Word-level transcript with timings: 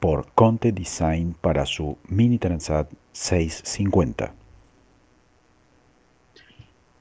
por 0.00 0.32
Conte 0.32 0.72
Design 0.72 1.34
para 1.40 1.66
su 1.66 1.96
Mini 2.08 2.38
Transat 2.38 2.90
650. 3.12 4.32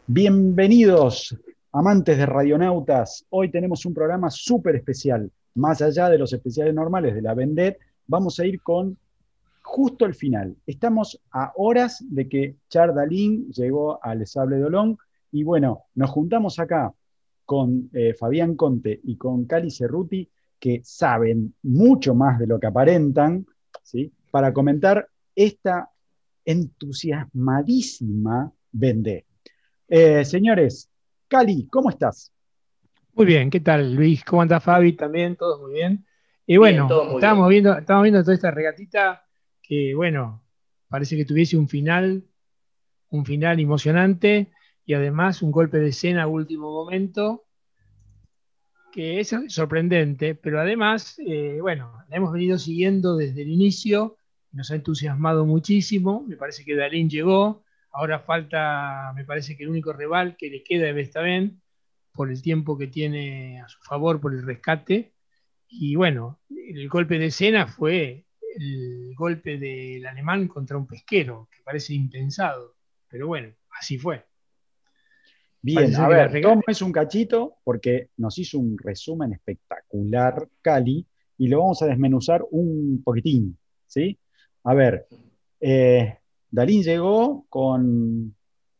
Bienvenidos, 0.08 1.38
amantes 1.72 2.18
de 2.18 2.26
radionautas. 2.26 3.26
Hoy 3.30 3.52
tenemos 3.52 3.86
un 3.86 3.94
programa 3.94 4.32
súper 4.32 4.76
especial. 4.76 5.32
Más 5.56 5.82
allá 5.82 6.10
de 6.10 6.18
los 6.18 6.34
especiales 6.34 6.74
normales 6.74 7.14
de 7.14 7.22
la 7.22 7.34
Vendet, 7.34 7.78
vamos 8.08 8.40
a 8.40 8.46
ir 8.46 8.62
con 8.62 8.98
justo 9.62 10.06
el 10.06 10.16
final. 10.16 10.56
Estamos 10.66 11.20
a 11.32 11.52
horas 11.56 12.04
de 12.10 12.28
que 12.28 12.56
Chardalín 12.70 13.52
llegó 13.52 14.04
al 14.04 14.26
Sable 14.26 14.58
Dolón 14.58 14.98
y 15.32 15.44
bueno, 15.44 15.84
nos 15.94 16.10
juntamos 16.10 16.58
acá 16.58 16.94
con 17.46 17.90
eh, 17.94 18.14
Fabián 18.14 18.56
Conte 18.56 19.00
y 19.04 19.18
con 19.18 19.46
Cali 19.46 19.70
Cerruti, 19.70 20.30
que 20.60 20.82
saben 20.84 21.56
mucho 21.64 22.14
más 22.16 22.40
de 22.40 22.48
lo 22.48 22.60
que 22.60 22.68
aparentan, 22.68 23.46
¿sí? 23.84 24.12
para 24.32 24.52
comentar 24.54 25.08
esta 25.36 25.90
entusiasmadísima 26.46 28.52
Vendée. 28.72 29.26
Eh, 29.88 30.26
señores, 30.26 30.90
Cali, 31.28 31.68
¿cómo 31.68 31.90
estás? 31.90 32.32
Muy 33.14 33.26
bien, 33.26 33.50
¿qué 33.50 33.60
tal 33.60 33.96
Luis? 33.96 34.24
¿Cómo 34.24 34.44
anda 34.44 34.60
Fabi? 34.60 34.94
También, 34.94 35.36
todo 35.36 35.60
muy 35.60 35.74
bien. 35.74 36.06
Y 36.46 36.58
bueno, 36.58 36.88
estamos, 37.16 37.50
viendo, 37.50 37.76
estamos 37.78 38.04
viendo 38.04 38.22
toda 38.22 38.36
esta 38.36 38.52
regatita 38.52 39.26
que, 39.62 39.96
bueno, 39.96 40.44
parece 40.88 41.18
que 41.18 41.26
tuviese 41.26 41.58
un 41.58 41.68
final, 41.68 42.24
un 43.10 43.26
final 43.26 43.60
emocionante 43.60 44.52
y 44.86 44.94
además 44.94 45.42
un 45.42 45.52
golpe 45.52 45.80
de 45.80 45.90
escena 45.90 46.24
a 46.24 46.28
último 46.28 46.72
momento 46.72 47.47
que 48.98 49.20
es 49.20 49.36
sorprendente, 49.50 50.34
pero 50.34 50.60
además, 50.60 51.20
eh, 51.20 51.60
bueno, 51.62 52.04
la 52.10 52.18
hemos 52.18 52.34
venido 52.34 52.58
siguiendo 52.58 53.16
desde 53.16 53.44
el 53.44 53.50
inicio, 53.50 54.18
nos 54.52 54.72
ha 54.72 54.76
entusiasmado 54.76 55.46
muchísimo, 55.46 56.26
me 56.28 56.36
parece 56.36 56.66
que 56.66 56.76
Dalín 56.76 57.08
llegó, 57.08 57.64
ahora 57.92 58.18
falta, 58.18 59.14
me 59.16 59.24
parece 59.24 59.56
que 59.56 59.66
el 59.66 59.70
único 59.70 59.94
rival 59.94 60.36
que 60.36 60.50
le 60.50 60.64
queda 60.64 60.88
de 60.88 60.94
Bestaben, 60.94 61.62
por 62.12 62.32
el 62.32 62.42
tiempo 62.42 62.76
que 62.76 62.88
tiene 62.88 63.62
a 63.62 63.70
su 63.70 63.78
favor, 63.82 64.20
por 64.20 64.34
el 64.34 64.42
rescate, 64.42 65.14
y 65.68 65.96
bueno, 65.96 66.40
el 66.50 66.90
golpe 66.90 67.20
de 67.20 67.28
escena 67.28 67.68
fue 67.68 68.26
el 68.58 69.14
golpe 69.16 69.60
del 69.60 70.08
alemán 70.08 70.48
contra 70.48 70.76
un 70.76 70.88
pesquero, 70.88 71.50
que 71.52 71.62
parece 71.62 71.94
impensado, 71.94 72.74
pero 73.08 73.28
bueno, 73.28 73.54
así 73.80 74.00
fue. 74.00 74.26
Bien, 75.62 75.96
a 75.96 76.08
ver, 76.08 76.32
es 76.68 76.82
un 76.82 76.92
cachito 76.92 77.56
porque 77.64 78.10
nos 78.18 78.38
hizo 78.38 78.60
un 78.60 78.78
resumen 78.78 79.34
espectacular 79.34 80.48
Cali 80.62 81.06
y 81.38 81.48
lo 81.48 81.60
vamos 81.60 81.82
a 81.82 81.88
desmenuzar 81.88 82.44
un 82.52 83.02
poquitín, 83.04 83.58
¿sí? 83.86 84.18
A 84.64 84.74
ver, 84.74 85.08
eh, 85.60 86.18
Dalín 86.50 86.84
llegó 86.84 87.46
con 87.50 88.36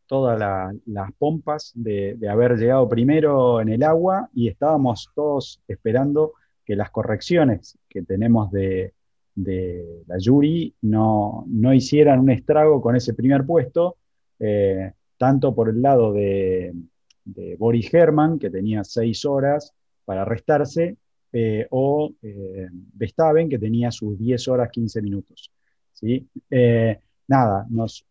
todas 0.06 0.38
las 0.86 1.12
pompas 1.18 1.72
de, 1.74 2.18
haber 2.28 2.56
llegado 2.56 2.88
primero 2.88 3.60
en 3.60 3.68
el 3.68 3.82
agua 3.82 4.28
y 4.32 4.48
estábamos 4.48 5.10
todos 5.14 5.60
esperando 5.68 6.32
que 6.64 6.76
las 6.76 6.90
correcciones 6.90 7.78
que 7.88 8.02
tenemos 8.02 8.50
de, 8.50 8.94
la 10.06 10.18
Yuri 10.18 10.74
no, 10.82 11.46
hicieran 11.72 12.20
un 12.20 12.30
estrago 12.30 12.80
con 12.80 12.96
ese 12.96 13.14
primer 13.14 13.46
puesto. 13.46 13.96
Eh, 14.40 14.92
tanto 15.18 15.54
por 15.54 15.68
el 15.68 15.82
lado 15.82 16.12
de, 16.12 16.72
Boris 17.58 17.92
Herman, 17.92 18.38
que 18.38 18.48
tenía 18.48 18.84
seis 18.84 19.26
horas 19.26 19.74
para 20.06 20.24
restarse, 20.24 20.96
eh, 21.30 21.66
o 21.70 22.10
eh, 22.22 22.68
Vestaven, 22.94 23.50
que 23.50 23.58
tenía 23.58 23.90
sus 23.90 24.18
10 24.18 24.48
horas 24.48 24.70
15 24.70 25.02
minutos. 25.02 25.50
¿sí? 25.92 26.26
Eh, 26.48 26.98
nada, 27.26 27.66
nos, 27.68 28.06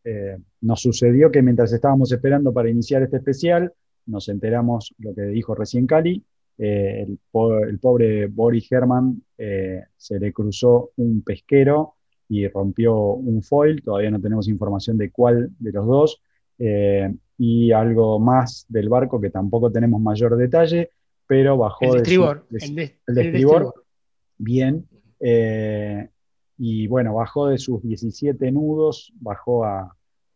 nos, 0.61 0.79
sucedió 0.79 1.31
que 1.31 1.41
mientras 1.41 1.73
estábamos 1.73 2.11
esperando 2.11 2.53
para 2.53 2.69
iniciar 2.69 3.01
este 3.01 3.17
especial, 3.17 3.73
nos 4.05 4.29
enteramos 4.29 4.93
lo 4.99 5.15
que 5.15 5.23
dijo 5.23 5.55
recién 5.55 5.87
Cali, 5.87 6.23
el, 6.59 7.19
el, 7.67 7.79
pobre 7.79 8.27
Boris 8.27 8.71
Herman 8.71 9.21
se 9.35 10.19
le 10.19 10.31
cruzó 10.33 10.91
un 10.97 11.21
pesquero 11.23 11.95
y 12.29 12.47
rompió 12.47 12.95
un 12.95 13.41
foil, 13.41 13.81
todavía 13.81 14.11
no 14.11 14.21
tenemos 14.21 14.47
información 14.47 14.97
de 14.97 15.11
cuál 15.11 15.49
de 15.59 15.71
los 15.71 15.85
dos, 15.87 16.21
eh, 16.59 17.13
y 17.37 17.71
algo 17.71 18.19
más 18.19 18.65
del 18.67 18.89
barco 18.89 19.21
que 19.21 19.29
tampoco 19.29 19.71
tenemos 19.71 20.01
mayor 20.01 20.37
detalle, 20.37 20.91
pero 21.27 21.57
bajó 21.57 21.93
el 21.93 21.97
estribor, 21.97 22.45
el, 22.51 22.75
de, 22.75 23.71
bien, 24.37 24.87
eh, 25.19 26.09
y 26.57 26.87
bueno, 26.87 27.13
bajó 27.15 27.47
de 27.47 27.57
sus 27.57 27.81
17 27.83 28.51
nudos, 28.51 29.13
bajó 29.19 29.65
a, 29.65 29.93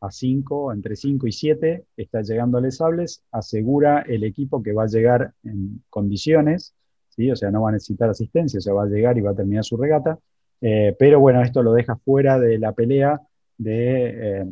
5, 0.10 0.74
entre 0.74 0.96
5 0.96 1.28
y 1.28 1.32
7, 1.32 1.86
está 1.96 2.24
llegando 2.24 2.58
a 2.58 2.62
Les 2.62 2.78
Sables, 2.78 3.24
asegura 3.32 4.02
el 4.02 4.24
equipo 4.24 4.64
que 4.64 4.74
va 4.74 4.86
a 4.86 4.88
llegar 4.88 5.32
en 5.44 5.84
condiciones, 5.92 6.74
¿sí? 7.10 7.30
o 7.30 7.36
sea, 7.36 7.52
no 7.52 7.62
va 7.62 7.70
a 7.70 7.74
necesitar 7.74 8.10
asistencia, 8.10 8.58
o 8.58 8.62
sea, 8.62 8.74
va 8.74 8.86
a 8.86 8.88
llegar 8.88 9.20
y 9.20 9.22
va 9.22 9.30
a 9.30 9.36
terminar 9.36 9.64
su 9.64 9.78
regata, 9.78 10.18
eh, 10.60 10.96
pero 10.98 11.20
bueno, 11.20 11.44
esto 11.44 11.62
lo 11.62 11.74
deja 11.74 11.98
fuera 11.98 12.40
de 12.40 12.58
la 12.58 12.72
pelea 12.74 13.22
de, 13.60 14.44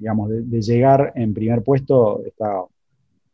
digamos, 0.00 0.30
de, 0.30 0.62
llegar 0.62 1.12
en 1.14 1.34
primer 1.34 1.62
puesto 1.62 2.24
está 2.24 2.64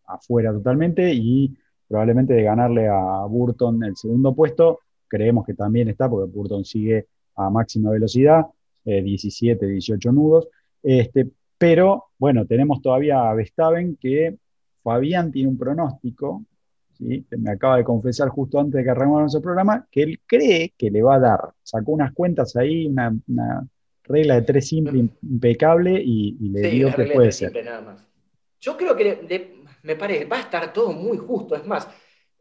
afuera 0.04 0.52
totalmente 0.52 1.14
y 1.14 1.56
probablemente 1.86 2.34
de 2.34 2.42
ganarle 2.42 2.88
a 2.88 3.24
Burton 3.28 3.84
el 3.84 3.96
segundo 3.96 4.34
puesto, 4.34 4.80
creemos 5.06 5.46
que 5.46 5.54
también 5.54 5.88
está, 5.88 6.10
porque 6.10 6.30
Burton 6.30 6.64
sigue 6.64 7.06
a 7.36 7.48
máxima 7.50 7.90
velocidad, 7.90 8.46
17, 8.84 9.64
eh, 9.64 9.68
18 9.68 10.10
nudos, 10.10 10.48
este, 10.82 11.30
pero 11.56 12.06
bueno, 12.18 12.46
tenemos 12.46 12.82
todavía 12.82 13.30
a 13.30 13.34
Vestaven 13.34 13.96
que 13.96 14.36
Fabián 14.82 15.30
tiene 15.30 15.48
un 15.48 15.58
pronóstico, 15.58 16.44
¿sí? 16.94 17.24
me 17.38 17.50
acaba 17.52 17.76
de 17.76 17.84
confesar 17.84 18.28
justo 18.28 18.58
antes 18.58 18.78
de 18.78 18.84
que 18.84 18.90
arrancáramos 18.90 19.34
el 19.36 19.42
programa, 19.42 19.86
que 19.88 20.02
él 20.02 20.20
cree 20.26 20.74
que 20.76 20.90
le 20.90 21.02
va 21.02 21.14
a 21.14 21.20
dar, 21.20 21.40
sacó 21.62 21.92
unas 21.92 22.12
cuentas 22.12 22.56
ahí, 22.56 22.88
una 22.88 23.68
regla 24.08 24.36
de 24.36 24.42
tres 24.42 24.68
simple 24.68 24.98
impecable 25.22 26.00
y, 26.02 26.36
le 26.48 26.68
digo 26.68 26.92
que 26.94 27.04
puede 27.06 27.32
ser. 27.32 27.64
Nada 27.64 27.80
más. 27.80 28.06
Yo 28.60 28.76
creo 28.76 28.96
que 28.96 29.56
me 29.82 29.96
parece, 29.96 30.24
va 30.24 30.38
a 30.38 30.40
estar 30.40 30.72
todo 30.72 30.92
muy 30.92 31.16
justo. 31.18 31.54
Es 31.54 31.64
más, 31.64 31.88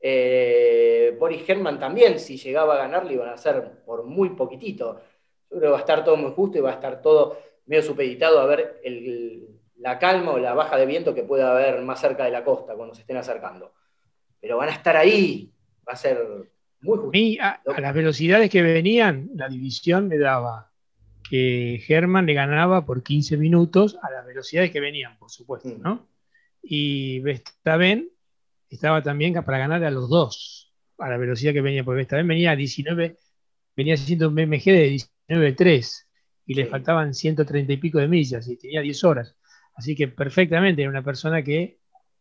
eh, 0.02 1.16
Boris 1.20 1.48
Herman 1.48 1.80
también, 1.80 2.20
si 2.20 2.38
llegaba 2.38 2.76
a 2.76 2.78
ganar, 2.78 3.06
le 3.06 3.14
iban 3.14 3.30
a 3.30 3.34
hacer 3.34 3.84
por 3.86 4.04
muy 4.04 4.30
poquitito. 4.30 5.02
Yo 5.50 5.60
creo 5.60 5.62
que 5.62 5.68
va 5.68 5.78
a 5.78 5.82
estar 5.82 6.04
todo 6.04 6.18
muy 6.18 6.32
justo 6.32 6.58
y 6.58 6.62
va 6.62 6.72
a 6.72 6.76
estar 6.76 7.02
todo 7.02 7.40
medio 7.66 7.84
supeditado 7.84 8.40
a 8.40 8.46
ver 8.46 8.82
la 9.78 10.00
calma 10.00 10.32
o 10.32 10.38
la 10.38 10.54
baja 10.54 10.78
de 10.78 10.86
viento 10.86 11.14
que 11.14 11.24
pueda 11.24 11.52
haber 11.52 11.82
más 11.82 12.00
cerca 12.00 12.26
de 12.26 12.32
la 12.32 12.44
costa 12.44 12.76
cuando 12.76 12.94
se 12.94 13.02
estén 13.02 13.18
acercando. 13.18 13.74
Pero 14.40 14.58
van 14.58 14.70
a 14.70 14.74
estar 14.74 14.96
ahí, 14.98 15.52
va 15.88 15.94
a 15.94 15.96
ser 15.96 16.20
muy 16.82 16.98
justo. 16.98 17.20
A, 17.42 17.62
a 17.76 17.82
las 17.82 17.94
velocidades 17.94 18.50
que 18.50 18.62
venían, 18.62 19.30
la 19.34 19.50
división 19.50 20.08
me 20.08 20.18
daba 20.18 20.72
que 21.30 21.82
Germán 21.86 22.26
le 22.26 22.34
ganaba 22.34 22.86
por 22.86 23.04
15 23.04 23.38
minutos 23.38 23.98
a 24.02 24.12
las 24.12 24.26
velocidades 24.26 24.72
que 24.72 24.80
venían, 24.80 25.18
por 25.18 25.32
supuesto, 25.32 25.70
mm. 25.70 25.82
¿no? 25.82 26.08
Y 26.62 27.20
Vestaven 27.20 28.10
estaba 28.70 29.02
también 29.02 29.34
para 29.34 29.58
ganar 29.58 29.84
a 29.84 29.92
los 29.92 30.10
dos, 30.10 30.74
a 30.98 31.10
la 31.10 31.18
velocidad 31.18 31.54
que 31.54 31.62
venía, 31.62 31.84
porque 31.84 32.00
Vestaven 32.00 32.28
venía 32.28 32.52
a 32.52 32.56
19, 32.56 33.18
venía 33.76 33.94
haciendo 33.96 34.30
un 34.30 34.36
BMG 34.36 34.66
de 34.66 34.98
19.3 35.30 36.06
y 36.48 36.54
le 36.54 36.66
faltaban 36.66 37.14
130 37.14 37.74
y 37.74 37.78
pico 37.78 38.00
de 38.00 38.08
millas 38.08 38.48
y 38.48 38.58
tenía 38.58 38.82
10 38.82 39.04
horas. 39.04 39.36
Así 39.76 39.96
que 39.96 40.08
perfectamente 40.08 40.82
era 40.82 40.92
una 40.92 41.04
persona 41.04 41.44
que 41.44 41.80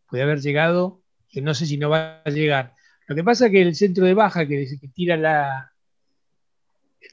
puede 0.08 0.22
haber 0.22 0.40
llegado, 0.40 1.02
que 1.28 1.42
no 1.42 1.54
sé 1.54 1.66
si 1.66 1.76
no 1.76 1.90
va 1.90 2.22
a 2.24 2.30
llegar. 2.30 2.74
Lo 3.06 3.14
que 3.14 3.24
pasa 3.24 3.46
es 3.46 3.52
que 3.52 3.62
el 3.62 3.74
centro 3.74 4.06
de 4.06 4.14
baja 4.14 4.46
que, 4.46 4.66
que 4.80 4.88
tira 4.88 5.16
la, 5.16 5.73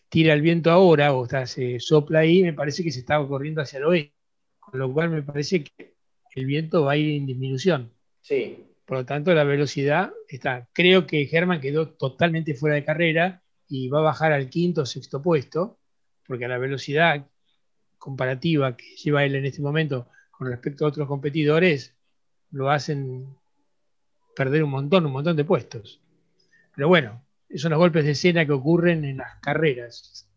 tira 0.09 0.33
el 0.33 0.41
viento 0.41 0.71
ahora 0.71 1.13
o 1.13 1.27
se 1.45 1.79
sopla 1.79 2.19
ahí, 2.19 2.43
me 2.43 2.53
parece 2.53 2.83
que 2.83 2.91
se 2.91 2.99
está 2.99 3.25
corriendo 3.25 3.61
hacia 3.61 3.79
el 3.79 3.85
oeste. 3.85 4.15
Con 4.59 4.79
lo 4.79 4.91
cual 4.93 5.09
me 5.09 5.21
parece 5.21 5.63
que 5.63 5.95
el 6.35 6.45
viento 6.45 6.83
va 6.83 6.93
a 6.93 6.97
ir 6.97 7.17
en 7.17 7.25
disminución. 7.25 7.91
Sí. 8.21 8.65
Por 8.85 8.97
lo 8.97 9.05
tanto, 9.05 9.33
la 9.33 9.43
velocidad 9.43 10.11
está. 10.27 10.67
Creo 10.73 11.07
que 11.07 11.25
Germán 11.25 11.61
quedó 11.61 11.89
totalmente 11.89 12.53
fuera 12.53 12.75
de 12.75 12.85
carrera 12.85 13.41
y 13.67 13.89
va 13.89 13.99
a 13.99 14.03
bajar 14.03 14.31
al 14.33 14.49
quinto 14.49 14.81
o 14.81 14.85
sexto 14.85 15.21
puesto. 15.21 15.79
porque 16.27 16.45
a 16.45 16.47
la 16.47 16.57
velocidad 16.57 17.27
comparativa 17.97 18.75
que 18.77 18.95
lleva 18.95 19.25
él 19.25 19.35
en 19.35 19.45
este 19.45 19.61
momento 19.61 20.07
con 20.31 20.47
respecto 20.47 20.85
a 20.85 20.89
otros 20.89 21.07
competidores, 21.07 21.95
lo 22.51 22.69
hacen 22.69 23.27
perder 24.35 24.63
un 24.63 24.71
montón, 24.71 25.05
un 25.05 25.11
montón 25.11 25.35
de 25.35 25.45
puestos. 25.45 26.01
Pero 26.75 26.87
bueno, 26.87 27.23
son 27.55 27.71
los 27.71 27.79
golpes 27.79 28.05
de 28.05 28.11
escena 28.11 28.45
que 28.45 28.51
ocurren 28.51 29.05
en 29.05 29.17
las 29.17 29.39
carreras. 29.41 30.27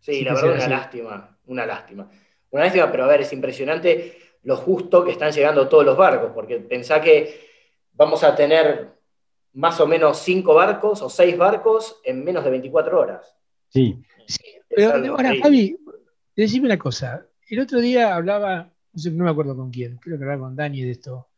Sí, 0.00 0.22
la 0.22 0.34
verdad, 0.34 0.54
una 0.56 0.68
lástima, 0.68 1.38
una 1.46 1.66
lástima. 1.66 2.10
Una 2.50 2.64
lástima, 2.64 2.90
pero 2.90 3.04
a 3.04 3.08
ver, 3.08 3.22
es 3.22 3.32
impresionante 3.32 4.18
lo 4.42 4.56
justo 4.56 5.04
que 5.04 5.12
están 5.12 5.32
llegando 5.32 5.68
todos 5.68 5.84
los 5.84 5.96
barcos, 5.96 6.30
porque 6.34 6.58
pensá 6.60 7.00
que 7.00 7.48
vamos 7.92 8.22
a 8.22 8.34
tener 8.36 8.94
más 9.54 9.80
o 9.80 9.86
menos 9.86 10.18
cinco 10.18 10.54
barcos 10.54 11.00
o 11.02 11.08
seis 11.08 11.36
barcos 11.36 12.00
en 12.04 12.24
menos 12.24 12.44
de 12.44 12.50
24 12.50 13.00
horas. 13.00 13.36
Sí. 13.68 14.02
pero 14.68 15.12
ahora, 15.12 15.32
Javi, 15.42 15.76
decime 16.36 16.66
una 16.66 16.78
cosa. 16.78 17.26
El 17.48 17.60
otro 17.60 17.80
día 17.80 18.14
hablaba, 18.14 18.70
no, 18.92 19.24
me 19.24 19.30
acuerdo 19.30 19.56
con 19.56 19.70
quién, 19.70 19.96
creo 19.98 20.18
que 20.18 20.24
hablaba 20.24 20.42
con 20.42 20.56
Dani 20.56 20.82
de 20.82 20.90
esto. 20.90 21.28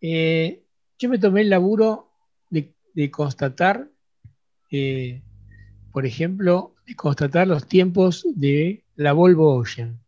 Eh, 0.00 0.62
yo 0.98 1.08
me 1.08 1.18
tomé 1.18 1.42
el 1.42 1.50
laburo 1.50 2.10
de, 2.50 3.10
constatar, 3.10 3.88
eh, 4.70 5.22
por 5.92 6.06
ejemplo, 6.06 6.74
constatar 6.96 7.46
los 7.46 7.66
tiempos 7.66 8.26
de 8.34 8.84
la 8.96 9.12
Volvo 9.12 9.54
Ocean. 9.56 10.00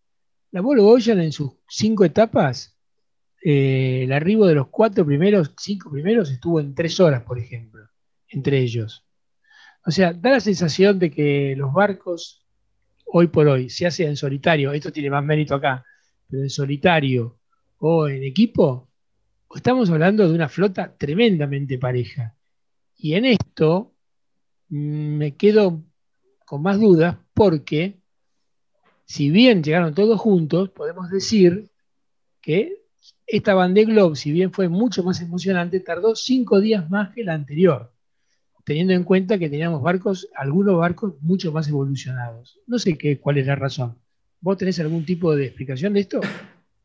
La 0.51 0.61
Volvo 0.61 0.89
Ocean 0.89 1.21
en 1.21 1.33
sus 1.33 1.53
cinco 1.69 2.05
etapas, 2.05 2.77
eh, 3.43 4.03
el 4.05 4.13
arribo 4.13 4.47
de 4.47 4.55
los 4.55 4.69
cuatro 4.69 5.07
primeros, 5.07 5.53
cinco 5.59 5.91
primeros, 5.91 6.31
estuvo 6.31 6.61
en 6.61 6.75
tres 6.75 7.01
horas, 7.01 7.23
por 7.23 7.39
ejemplo, 7.39 7.89
entre 8.29 8.59
ellos. 8.59 9.05
O 9.87 9.91
sea, 9.91 10.13
da 10.13 10.31
la 10.31 10.41
sensación 10.41 10.99
de 10.99 11.11
que 11.11 11.55
los 11.57 11.73
barcos, 11.73 12.45
hoy 13.07 13.29
por 13.29 13.49
hoy, 13.49 13.71
se 13.71 13.87
hacen 13.87 14.09
en 14.09 14.17
solitario, 14.17 14.73
esto 14.73 14.93
tiene 14.93 15.11
más 15.11 15.25
mérito 15.25 15.55
acá, 15.55 15.85
pero 16.29 16.43
en 16.43 16.51
solitario 16.51 17.39
o 17.79 18.09
en 18.09 18.23
equipo, 18.25 18.91
estamos 19.55 19.91
hablando 19.91 20.29
de 20.29 20.35
una 20.35 20.49
flota 20.49 20.95
tremendamente 20.97 21.79
pareja. 21.79 22.35
Y 22.97 23.15
en 23.15 23.25
esto 23.25 23.95
me 24.71 25.37
quedo 25.37 25.83
con 26.47 26.63
más 26.63 26.81
dudas 26.81 27.17
porque 27.35 28.01
si 29.05 29.31
bien 29.31 29.63
llegaron 29.63 29.95
todos 29.95 30.21
juntos, 30.21 30.71
podemos 30.71 31.11
decir 31.11 31.69
que 32.41 32.81
esta 33.27 33.55
Vendée 33.55 33.85
Globe, 33.85 34.17
si 34.17 34.31
bien 34.31 34.53
fue 34.53 34.69
mucho 34.69 35.03
más 35.03 35.21
emocionante, 35.21 35.81
tardó 35.81 36.15
cinco 36.15 36.61
días 36.61 36.89
más 36.91 37.13
que 37.13 37.25
la 37.25 37.35
anterior, 37.35 37.93
teniendo 38.65 38.93
en 38.93 39.05
cuenta 39.05 39.39
que 39.39 39.49
teníamos 39.49 39.83
barcos, 39.83 40.29
algunos 40.35 40.79
barcos 40.79 41.15
mucho 41.23 41.51
más 41.51 41.69
evolucionados. 41.69 42.61
No 42.67 42.79
sé 42.79 42.97
qué, 42.97 43.19
cuál 43.19 43.39
es 43.39 43.47
la 43.47 43.57
razón. 43.57 43.99
¿Vos 44.41 44.57
tenés 44.57 44.79
algún 44.81 45.05
tipo 45.05 45.35
de 45.35 45.47
explicación 45.47 45.93
de 45.93 46.01
esto? 46.01 46.21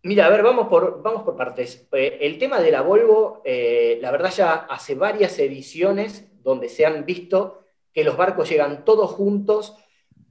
Mira, 0.03 0.25
a 0.25 0.29
ver, 0.29 0.43
vamos 0.43 0.67
por, 0.67 1.01
vamos 1.01 1.23
por 1.23 1.35
partes. 1.35 1.87
Eh, 1.91 2.17
el 2.21 2.37
tema 2.37 2.59
de 2.59 2.71
la 2.71 2.81
Volvo, 2.81 3.41
eh, 3.45 3.97
la 4.01 4.11
verdad 4.11 4.31
ya 4.35 4.53
hace 4.53 4.95
varias 4.95 5.37
ediciones 5.39 6.27
donde 6.43 6.69
se 6.69 6.85
han 6.85 7.05
visto 7.05 7.64
que 7.95 8.03
los 8.03 8.17
barcos 8.17 8.49
llegan 8.49 8.83
todos 8.83 9.09
juntos, 9.11 9.77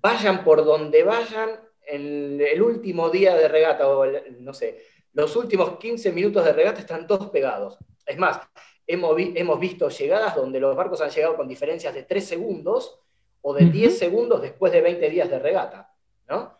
vayan 0.02 0.44
por 0.44 0.66
donde 0.66 1.02
vayan, 1.02 1.58
en 1.86 2.38
el 2.40 2.62
último 2.62 3.08
día 3.08 3.34
de 3.34 3.48
regata, 3.48 3.88
o 3.88 4.06
no 4.38 4.52
sé, 4.52 4.84
los 5.14 5.34
últimos 5.34 5.78
15 5.78 6.12
minutos 6.12 6.44
de 6.44 6.52
regata 6.52 6.80
están 6.80 7.06
todos 7.06 7.30
pegados. 7.30 7.78
Es 8.04 8.18
más, 8.18 8.38
hemos, 8.86 9.16
hemos 9.18 9.58
visto 9.58 9.88
llegadas 9.88 10.36
donde 10.36 10.60
los 10.60 10.76
barcos 10.76 11.00
han 11.00 11.10
llegado 11.10 11.36
con 11.36 11.48
diferencias 11.48 11.94
de 11.94 12.02
3 12.02 12.22
segundos 12.24 13.00
o 13.40 13.54
de 13.54 13.64
10 13.64 13.98
segundos 13.98 14.42
después 14.42 14.70
de 14.70 14.82
20 14.82 15.08
días 15.08 15.30
de 15.30 15.38
regata. 15.38 15.90
¿no? 16.28 16.58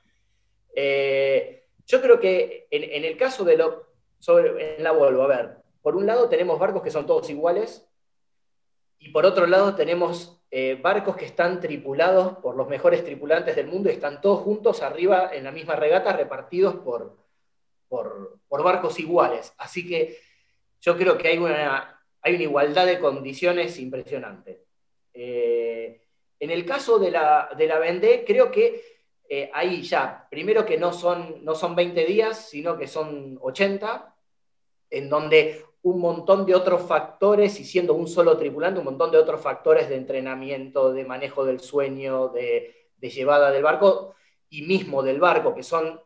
Eh, 0.75 1.67
yo 1.87 2.01
creo 2.01 2.19
que 2.19 2.67
en, 2.71 3.05
el 3.05 3.17
caso 3.19 3.45
de 3.45 3.59
lo, 3.59 3.89
sobre, 4.19 4.77
en 4.77 4.83
la 4.83 4.93
Volvo, 4.93 5.23
a 5.23 5.27
ver, 5.27 5.57
por 5.83 5.97
un 5.97 6.07
lado 6.07 6.31
tenemos 6.31 6.59
barcos 6.59 6.83
que 6.83 6.91
son 6.91 7.07
todos 7.07 7.29
iguales 7.29 7.87
y 8.99 9.11
por 9.11 9.27
otro 9.27 9.47
lado 9.47 9.75
tenemos 9.75 10.41
eh, 10.51 10.79
barcos 10.81 11.17
que 11.17 11.25
están 11.25 11.61
tripulados 11.61 12.39
por 12.39 12.57
los 12.57 12.69
mejores 12.69 13.05
tripulantes 13.05 13.57
del 13.57 13.67
mundo 13.67 13.91
y 13.91 13.95
están 13.95 14.21
todos 14.21 14.41
juntos 14.41 14.83
arriba 14.83 15.31
en 15.33 15.45
la 15.45 15.51
misma 15.51 15.75
regata 15.77 16.13
repartidos 16.13 16.77
por, 16.77 17.19
por, 17.89 18.63
barcos 18.63 18.99
iguales. 19.01 19.53
Así 19.59 19.87
que 19.87 20.19
yo 20.81 20.97
creo 20.97 21.19
que 21.19 21.29
hay 21.29 21.39
una, 21.39 22.01
hay 22.23 22.35
una 22.35 22.45
igualdad 22.45 22.87
de 22.87 23.01
condiciones 23.01 23.79
impresionante. 23.79 24.65
Eh, 25.13 26.01
en 26.39 26.51
el 26.51 26.65
caso 26.65 26.99
de 26.99 27.11
la, 27.11 27.51
de 27.57 27.67
la 27.67 27.79
Vendée, 27.79 28.25
creo 28.25 28.51
que 28.51 28.83
eh, 29.29 29.51
ahí 29.53 29.83
ya, 29.83 30.27
primero 30.31 30.65
que 30.65 30.77
no 30.77 30.93
son, 30.93 31.45
no 31.45 31.55
son 31.55 31.75
20 31.75 32.05
días, 32.05 32.49
sino 32.49 32.77
que 32.77 32.87
son 32.87 33.39
80, 33.41 34.15
en 34.91 35.09
donde 35.09 35.65
un 35.85 36.01
montón 36.01 36.45
de 36.45 36.55
otros 36.55 36.83
factores, 36.83 37.61
y 37.61 37.65
siendo 37.65 37.95
un 37.95 38.09
solo 38.09 38.37
tripulante, 38.37 38.81
un 38.81 38.87
montón 38.87 39.11
de 39.11 39.19
otros 39.19 39.41
factores 39.41 39.89
de 39.89 39.97
entrenamiento, 39.97 40.93
de 40.93 41.05
manejo 41.05 41.45
del 41.45 41.61
sueño, 41.61 42.29
de, 42.29 42.91
llevada 43.01 43.51
del 43.51 43.63
barco, 43.63 44.15
y 44.49 44.63
mismo 44.63 45.03
del 45.03 45.21
barco, 45.21 45.55
que 45.55 45.63
son, 45.63 46.01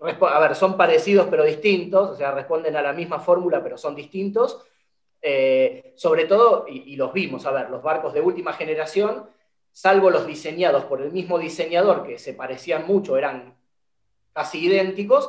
a 0.00 0.40
ver, 0.40 0.54
son 0.54 0.76
parecidos 0.76 1.26
pero 1.30 1.44
distintos, 1.44 2.10
o 2.10 2.16
sea, 2.16 2.32
responden 2.32 2.74
a 2.76 2.82
la 2.82 2.92
misma 2.92 3.20
fórmula 3.20 3.62
pero 3.62 3.76
son 3.76 3.94
distintos, 3.94 4.64
eh, 5.20 5.92
sobre 5.96 6.24
todo, 6.24 6.64
y 6.66 6.96
los 6.96 7.12
vimos, 7.12 7.44
a 7.44 7.50
ver, 7.50 7.68
los 7.68 7.82
barcos 7.82 8.14
de 8.14 8.20
última 8.22 8.54
generación 8.54 9.28
salvo 9.74 10.08
los 10.08 10.26
diseñados 10.26 10.84
por 10.84 11.02
el 11.02 11.10
mismo 11.10 11.38
diseñador, 11.38 12.06
que 12.06 12.18
se 12.18 12.32
parecían 12.32 12.86
mucho, 12.86 13.18
eran 13.18 13.58
casi 14.32 14.64
idénticos, 14.66 15.28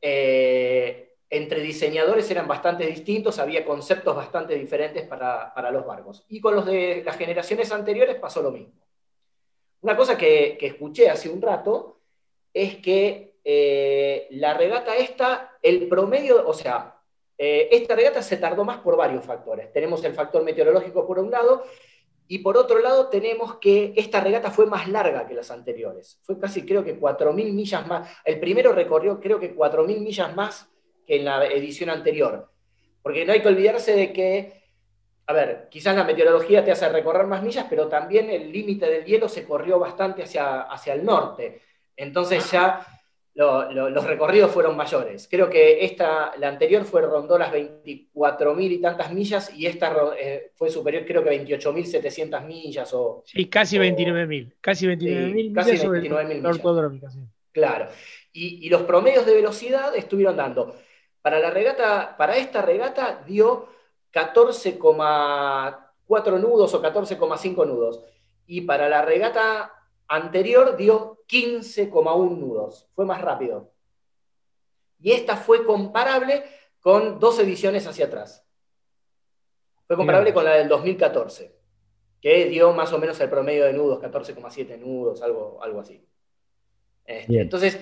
eh, 0.00 1.03
entre 1.36 1.60
diseñadores 1.60 2.30
eran 2.30 2.46
bastante 2.46 2.86
distintos, 2.86 3.38
había 3.38 3.64
conceptos 3.64 4.14
bastante 4.14 4.54
diferentes 4.54 5.06
para, 5.06 5.70
los 5.72 5.84
barcos. 5.84 6.24
Y 6.28 6.40
con 6.40 6.54
los 6.54 6.66
de 6.66 7.02
las 7.04 7.16
generaciones 7.16 7.72
anteriores 7.72 8.16
pasó 8.16 8.40
lo 8.42 8.52
mismo. 8.52 8.74
Una 9.80 9.96
cosa 9.96 10.16
que, 10.16 10.56
escuché 10.60 11.10
hace 11.10 11.28
un 11.28 11.42
rato 11.42 12.00
es 12.52 12.76
que 12.76 13.38
eh, 13.44 14.28
la 14.30 14.54
regata 14.54 14.96
esta, 14.96 15.58
el 15.60 15.88
promedio, 15.88 16.46
o 16.46 16.54
sea, 16.54 17.00
eh, 17.36 17.68
esta 17.72 17.96
regata 17.96 18.22
se 18.22 18.36
tardó 18.36 18.64
más 18.64 18.78
por 18.78 18.96
varios 18.96 19.24
factores. 19.24 19.72
Tenemos 19.72 20.04
el 20.04 20.14
factor 20.14 20.42
meteorológico 20.44 21.06
por 21.06 21.18
un 21.18 21.30
lado 21.30 21.64
y 22.28 22.38
por 22.38 22.56
otro 22.56 22.78
lado 22.78 23.08
tenemos 23.08 23.56
que 23.56 23.92
esta 23.96 24.20
regata 24.20 24.50
fue 24.50 24.66
más 24.66 24.88
larga 24.88 25.26
que 25.26 25.34
las 25.34 25.50
anteriores. 25.50 26.20
Fue 26.22 26.38
casi 26.38 26.64
creo 26.64 26.84
que 26.84 26.98
4.000 26.98 27.52
millas 27.52 27.86
más. 27.86 28.08
El 28.24 28.38
primero 28.38 28.72
recorrió 28.72 29.20
creo 29.20 29.40
que 29.40 29.54
4.000 29.54 30.00
millas 30.00 30.34
más 30.34 30.70
que 31.06 31.16
en 31.16 31.24
la 31.24 31.44
edición 31.46 31.90
anterior. 31.90 32.50
Porque 33.02 33.24
no 33.24 33.32
hay 33.32 33.40
que 33.40 33.48
olvidarse 33.48 33.94
de 33.94 34.12
que, 34.12 34.62
a 35.26 35.32
ver, 35.32 35.68
quizás 35.70 35.96
la 35.96 36.04
meteorología 36.04 36.64
te 36.64 36.72
hace 36.72 36.88
recorrer 36.88 37.26
más 37.26 37.42
millas, 37.42 37.66
pero 37.68 37.88
también 37.88 38.30
el 38.30 38.50
límite 38.50 38.86
del 38.86 39.04
hielo 39.04 39.28
se 39.28 39.44
corrió 39.44 39.78
bastante 39.78 40.22
hacia, 40.22 40.62
hacia 40.62 40.94
el 40.94 41.04
norte. 41.04 41.60
Entonces 41.96 42.50
ya 42.50 42.86
los 43.34 44.04
recorridos 44.06 44.50
fueron 44.50 44.76
mayores. 44.76 45.26
Creo 45.28 45.50
que 45.50 45.84
esta, 45.84 46.36
la 46.38 46.48
anterior 46.48 46.84
fue 46.84 47.02
rondó 47.02 47.36
las 47.36 47.52
24.000 47.52 48.70
y 48.70 48.80
tantas 48.80 49.12
millas 49.12 49.52
y 49.54 49.66
esta 49.66 49.92
eh, 50.18 50.52
fue 50.54 50.70
superior 50.70 51.04
creo 51.04 51.24
que 51.24 51.44
28.700 51.44 52.46
millas. 52.46 52.94
O, 52.94 53.24
sí, 53.26 53.46
casi 53.46 53.76
29.000. 53.76 54.54
Casi 54.60 54.86
29.000 54.86 55.54
casi 55.54 55.72
millas. 55.72 57.18
Claro. 57.50 57.88
Y, 58.32 58.68
los 58.68 58.82
promedios 58.82 59.26
de 59.26 59.34
velocidad 59.34 59.94
estuvieron 59.94 60.36
dando. 60.36 60.76
Para, 61.24 61.40
la 61.40 61.48
regata, 61.48 62.18
para 62.18 62.36
esta 62.36 62.60
regata 62.60 63.24
dio 63.26 63.70
14,4 64.12 66.38
nudos 66.38 66.74
o 66.74 66.82
14,5 66.82 67.66
nudos. 67.66 68.04
Y 68.46 68.60
para 68.60 68.90
la 68.90 69.00
regata 69.00 69.72
anterior 70.06 70.76
dio 70.76 71.24
15,1 71.26 72.36
nudos, 72.36 72.90
fue 72.94 73.06
más 73.06 73.22
rápido. 73.22 73.72
Y 75.00 75.12
esta 75.12 75.38
fue 75.38 75.64
comparable 75.64 76.44
con 76.80 77.18
dos 77.18 77.38
ediciones 77.38 77.86
hacia 77.86 78.04
atrás. 78.04 78.46
Fue 79.86 79.96
comparable 79.96 80.34
con 80.34 80.44
la 80.44 80.56
del 80.56 80.68
2014, 80.68 81.56
que 82.20 82.44
dio 82.50 82.74
más 82.74 82.92
o 82.92 82.98
menos 82.98 83.18
el 83.20 83.30
promedio 83.30 83.64
de 83.64 83.72
nudos, 83.72 83.98
14,7 84.02 84.78
nudos, 84.78 85.22
algo, 85.22 85.58
algo 85.62 85.80
así. 85.80 86.06
Este, 87.06 87.40
entonces, 87.40 87.80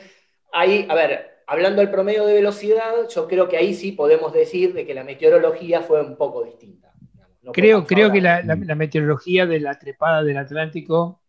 ahí, 0.53 0.87
a 0.89 0.95
ver, 0.95 1.32
hablando 1.47 1.81
del 1.81 1.91
promedio 1.91 2.27
de 2.27 2.35
velocidad, 2.35 3.09
yo 3.09 3.29
creo 3.29 3.49
que 3.49 3.57
ahí 3.57 3.75
sí 3.75 3.93
podemos 3.93 4.33
decir 4.33 4.75
de 4.75 4.87
que 4.87 4.95
la 4.95 5.05
meteorología 5.05 5.83
fue 5.83 6.03
un 6.03 6.17
poco 6.17 6.45
distinta. 6.45 6.93
creo 7.53 7.85
creo 7.87 8.13
que 8.13 8.21
la, 8.21 8.43
meteorología 8.77 9.47
de 9.47 9.61
la 9.61 9.79
trepada 9.79 10.23
del 10.23 10.39
Atlántico 10.39 11.23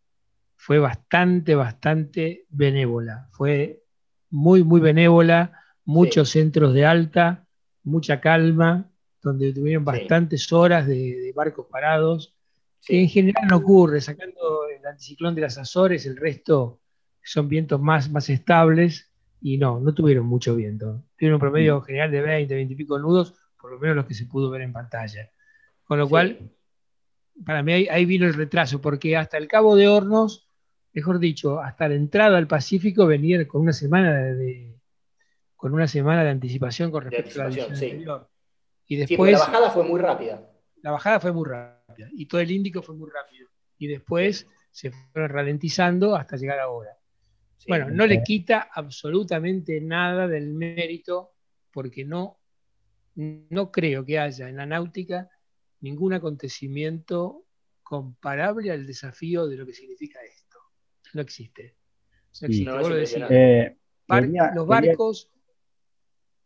fue 0.56 0.80
bastante, 0.80 1.56
bastante 1.56 2.46
benévola. 2.50 3.28
Fue 3.32 3.84
muy, 4.30 4.64
muy 4.64 4.80
benévola, 4.80 5.52
muchos 5.86 6.30
centros 6.30 6.74
de 6.74 6.86
alta, 6.86 7.46
mucha 7.84 8.22
calma, 8.22 8.90
donde 9.22 9.54
tuvieron 9.54 9.86
bastantes 9.86 10.52
horas 10.52 10.88
de, 10.88 11.32
barcos 11.36 11.68
parados, 11.70 12.36
que 12.86 13.00
en 13.00 13.08
general 13.08 13.48
no 13.50 13.58
ocurre, 13.58 14.02
sacando 14.02 14.68
el 14.68 14.86
anticiclón 14.86 15.36
de 15.36 15.42
las 15.42 15.58
Azores, 15.58 16.06
el 16.06 16.18
resto 16.18 16.82
son 17.24 17.48
vientos 17.48 17.80
más, 17.80 18.12
más 18.12 18.30
estables 18.30 19.13
y 19.44 19.58
no, 19.58 19.78
no 19.82 19.94
tuvieron 19.94 20.26
mucho 20.26 20.56
viento. 20.56 21.04
Tuvieron 21.18 21.36
un 21.36 21.42
promedio 21.42 21.82
general 21.82 22.10
de 22.10 22.22
20, 22.22 22.56
20 22.56 22.74
y 22.74 22.78
pico 22.78 22.98
nudos, 22.98 23.34
por 23.60 23.72
lo 23.72 23.78
menos 23.78 23.98
los 23.98 24.06
que 24.06 24.14
se 24.14 24.26
pudo 24.26 24.50
ver 24.50 24.62
en 24.62 24.72
pantalla. 24.72 25.30
Con 25.84 26.00
lo 26.00 26.08
cual, 26.08 26.50
para 27.46 27.62
mí 27.62 27.74
ahí, 27.74 28.06
vino 28.06 28.26
el 28.26 28.36
retraso, 28.36 28.80
porque 28.80 29.18
hasta 29.18 29.38
el 29.38 29.50
Cabo 29.50 29.76
de 29.76 29.90
Hornos, 29.90 30.48
mejor 30.94 31.20
dicho, 31.20 31.60
hasta 31.60 31.90
la 31.90 31.96
entrada 31.96 32.38
al 32.38 32.48
Pacífico 32.48 33.06
venía 33.06 33.46
con 33.46 33.62
una 33.62 33.74
semana 33.74 34.14
de, 34.14 34.80
con 35.58 35.74
una 35.74 35.90
semana 35.90 36.24
de 36.24 36.30
anticipación 36.30 36.90
con 36.90 37.04
respecto 37.04 37.42
a 37.42 37.50
la 37.50 37.66
anterior. 37.66 38.30
Y 38.88 38.96
después, 38.96 39.34
la 39.34 39.40
bajada 39.40 39.72
fue 39.72 39.84
muy 39.84 40.00
rápida. 40.00 40.50
La 40.82 40.92
bajada 40.92 41.20
fue 41.20 41.34
muy 41.34 41.50
rápida 41.50 42.08
y 42.14 42.28
todo 42.28 42.40
el 42.40 42.50
Índico 42.50 42.82
fue 42.82 42.96
muy 42.96 43.10
rápido. 43.10 43.50
Y 43.78 43.88
después 43.88 44.48
se 44.72 44.92
fueron 44.92 45.32
ralentizando 45.32 46.16
hasta 46.16 46.38
llegar 46.38 46.60
ahora. 46.60 46.98
Bueno, 47.68 47.90
no 47.90 48.06
le 48.06 48.24
quita 48.24 48.70
absolutamente 48.74 49.80
nada 49.80 50.28
del 50.28 50.54
mérito 50.54 51.32
porque 51.72 52.06
no, 52.06 52.40
no 53.16 53.72
creo 53.72 54.06
que 54.06 54.20
haya 54.20 54.50
en 54.50 54.58
la 54.58 54.66
náutica 54.66 55.30
ningún 55.82 56.14
acontecimiento 56.14 57.46
comparable 57.82 58.72
al 58.72 58.88
desafío 58.88 59.48
de 59.48 59.58
lo 59.58 59.66
que 59.66 59.74
significa 59.74 60.20
esto. 60.24 60.58
No 61.14 61.22
existe. 61.22 61.76
No 62.42 62.48
existe. 62.48 63.78
los 64.56 64.68
barcos. 64.68 65.30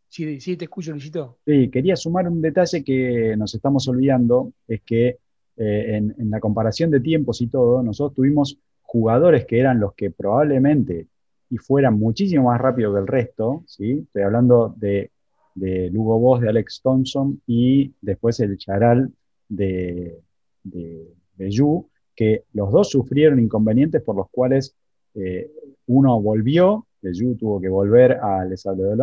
Sí, 0.10 0.40
sí, 0.40 0.58
te 0.58 0.66
escucho, 0.66 0.92
Luisito. 0.92 1.40
Sí, 1.46 1.70
quería 1.70 1.96
sumar 1.96 2.28
un 2.28 2.42
detalle 2.42 2.84
que 2.84 3.36
nos 3.38 3.54
estamos 3.54 3.88
olvidando, 3.88 4.54
es 4.68 4.82
que 4.82 5.20
eh, 5.58 5.98
en, 5.98 6.30
la 6.30 6.40
comparación 6.40 6.92
de 6.92 7.00
tiempos 7.00 7.42
y 7.42 7.48
todo, 7.48 7.84
nosotros 7.84 8.16
tuvimos 8.16 8.58
jugadores 8.88 9.46
que 9.46 9.60
eran 9.60 9.79
los 9.79 9.94
que 9.94 10.10
probablemente 10.10 11.08
y 11.50 11.58
fueran 11.58 12.00
muchísimo 12.00 12.46
más 12.46 12.60
rápido 12.60 12.94
que 12.94 13.00
el 13.01 13.08
resto. 13.08 13.63
Estoy 13.67 14.22
hablando 14.24 14.74
de, 14.77 15.12
de 15.53 15.89
Lugo 15.91 16.20
Boss, 16.20 16.41
de 16.41 16.50
Alex 16.50 16.82
Thompson 16.82 17.41
y 17.46 17.94
después 18.01 18.39
el 18.39 18.58
Charal 18.58 19.12
de, 19.50 20.20
de, 20.63 21.50
Yu, 21.50 21.88
que 22.15 22.46
los 22.53 22.72
dos 22.72 22.89
sufrieron 22.89 23.39
inconvenientes 23.39 24.01
por 24.01 24.15
los 24.15 24.29
cuales 24.29 24.75
eh, 25.13 25.51
uno 25.88 26.20
volvió, 26.22 26.88
Yu 27.01 27.36
tuvo 27.36 27.62
que 27.62 27.70
volver 27.70 28.13
a 28.13 28.44
Les 28.46 28.62
Sables 28.62 29.00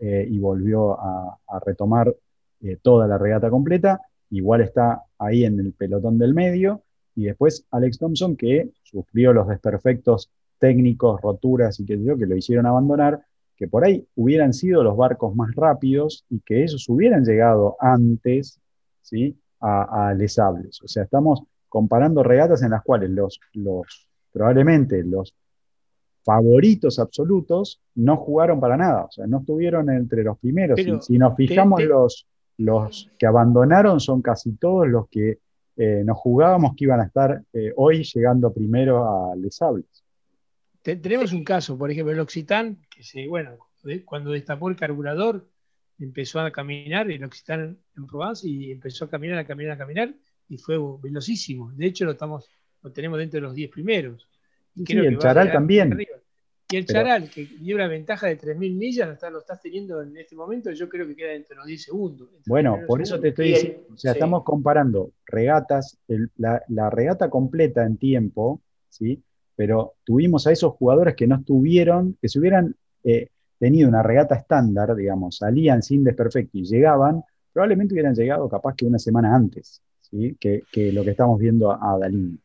eh, 0.00 0.26
y 0.28 0.38
volvió 0.38 0.98
a, 0.98 1.38
retomar 1.64 2.14
eh, 2.62 2.78
toda 2.82 3.06
la 3.06 3.18
regata 3.18 3.50
completa, 3.50 4.00
igual 4.30 4.60
está 4.60 5.02
ahí 5.18 5.44
en 5.44 5.58
el 5.60 5.72
pelotón 5.72 6.18
del 6.18 6.34
medio, 6.34 6.82
y 7.16 7.24
después 7.24 7.66
Alex 7.70 7.98
Thompson, 7.98 8.36
que 8.36 8.70
sufrió 8.82 9.32
los 9.32 9.48
desperfectos 9.48 10.30
técnicos, 10.58 11.20
roturas 11.20 11.80
y 11.80 11.86
que 11.86 12.00
yo, 12.00 12.16
que 12.16 12.26
lo 12.26 12.36
hicieron 12.36 12.66
abandonar, 12.66 13.24
que 13.56 13.66
por 13.66 13.84
ahí 13.84 14.06
hubieran 14.14 14.52
sido 14.52 14.82
los 14.82 14.96
barcos 14.96 15.34
más 15.34 15.54
rápidos 15.54 16.24
y 16.28 16.40
que 16.40 16.62
ellos 16.62 16.86
hubieran 16.88 17.24
llegado 17.24 17.76
antes, 17.80 18.60
¿sí? 19.00 19.34
a, 19.60 20.14
Les 20.14 20.38
Hables. 20.38 20.82
O 20.82 20.88
sea, 20.88 21.04
estamos 21.04 21.42
comparando 21.68 22.22
regatas 22.22 22.62
en 22.62 22.70
las 22.70 22.82
cuales 22.82 23.10
los, 23.10 23.40
los 23.54 24.08
probablemente 24.30 25.02
los 25.02 25.34
favoritos 26.22 26.98
absolutos 26.98 27.80
no 27.94 28.16
jugaron 28.16 28.60
para 28.60 28.76
nada, 28.76 29.04
o 29.04 29.10
sea, 29.10 29.26
no 29.26 29.38
estuvieron 29.38 29.88
entre 29.90 30.22
los 30.22 30.38
primeros. 30.38 30.78
si, 31.06 31.16
nos 31.16 31.34
fijamos, 31.34 31.82
los, 31.82 32.26
los 32.58 33.10
que 33.18 33.26
abandonaron 33.26 34.00
son 34.00 34.20
casi 34.20 34.52
todos 34.56 34.86
los 34.86 35.08
que 35.08 35.38
eh, 35.76 36.02
nos 36.04 36.16
jugábamos 36.16 36.74
que 36.76 36.84
iban 36.84 37.00
a 37.00 37.04
estar 37.04 37.42
eh, 37.52 37.72
hoy 37.76 38.02
llegando 38.02 38.52
primero 38.52 39.04
a 39.04 39.36
Les 39.36 39.60
Hables. 39.60 40.04
Tenemos 40.82 41.32
un 41.32 41.44
caso, 41.44 41.76
por 41.76 41.90
ejemplo, 41.90 42.12
el 42.12 42.20
Occitán, 42.20 42.78
que 42.88 43.02
se, 43.02 43.26
bueno, 43.26 43.56
cuando 44.04 44.30
destapó 44.30 44.68
el 44.68 44.76
carburador, 44.76 45.48
empezó 45.98 46.40
a 46.40 46.50
caminar, 46.52 47.10
el 47.10 47.24
Occitán 47.24 47.76
en 47.96 48.06
Provence, 48.06 48.48
y 48.48 48.70
empezó 48.70 49.06
a 49.06 49.10
caminar, 49.10 49.38
a 49.38 49.44
caminar, 49.44 49.72
a 49.72 49.78
caminar, 49.78 50.14
y 50.48 50.58
fue 50.58 50.78
velocísimo. 51.02 51.72
De 51.72 51.86
hecho, 51.86 52.04
lo, 52.04 52.12
estamos, 52.12 52.48
lo 52.82 52.92
tenemos 52.92 53.18
dentro 53.18 53.38
de 53.38 53.42
los 53.42 53.54
10 53.54 53.70
primeros. 53.70 54.28
Y 54.76 54.96
el 54.96 55.18
Charal 55.18 55.50
también. 55.50 55.98
Y 56.68 56.76
el 56.76 56.86
Charal, 56.86 57.30
que 57.30 57.46
dio 57.60 57.76
una 57.76 57.86
ventaja 57.86 58.26
de 58.26 58.38
3.000 58.38 58.76
millas, 58.76 59.22
lo, 59.30 59.38
estás 59.38 59.62
teniendo 59.62 60.02
en 60.02 60.16
este 60.16 60.34
momento, 60.34 60.72
yo 60.72 60.88
creo 60.88 61.06
que 61.06 61.14
queda 61.14 61.30
dentro 61.30 61.54
de 61.54 61.56
los 61.58 61.66
10 61.66 61.82
segundos. 61.82 62.28
Bueno, 62.44 62.80
por 62.88 63.00
eso 63.00 63.20
te 63.20 63.28
estoy 63.28 63.48
diciendo, 63.48 63.82
o 63.94 63.96
sea, 63.96 64.12
estamos 64.12 64.42
comparando 64.42 65.12
regatas, 65.26 65.96
la, 66.36 66.90
regata 66.90 67.30
completa 67.30 67.84
en 67.84 67.96
tiempo, 67.98 68.60
¿sí? 68.88 69.22
pero 69.54 69.94
tuvimos 70.02 70.46
a 70.48 70.52
esos 70.52 70.74
jugadores 70.74 71.14
que 71.14 71.28
no 71.28 71.36
estuvieron, 71.36 72.16
que 72.20 72.28
se 72.28 72.40
hubieran 72.40 72.74
eh, 73.04 73.28
tenido 73.60 73.88
una 73.88 74.02
regata 74.02 74.34
estándar, 74.34 74.96
digamos, 74.96 75.36
salían 75.36 75.82
sin 75.82 76.02
desperfecto 76.02 76.58
y 76.58 76.64
llegaban, 76.64 77.22
probablemente 77.52 77.94
hubieran 77.94 78.14
llegado 78.16 78.48
capaz 78.48 78.74
que 78.74 78.86
una 78.86 78.98
semana 78.98 79.36
antes, 79.36 79.82
¿sí? 80.00 80.36
que, 80.40 80.64
lo 80.92 81.04
que 81.04 81.10
estamos 81.10 81.38
viendo 81.38 81.70
a, 81.70 81.94
a 81.94 81.98
Dalín. 81.98 82.40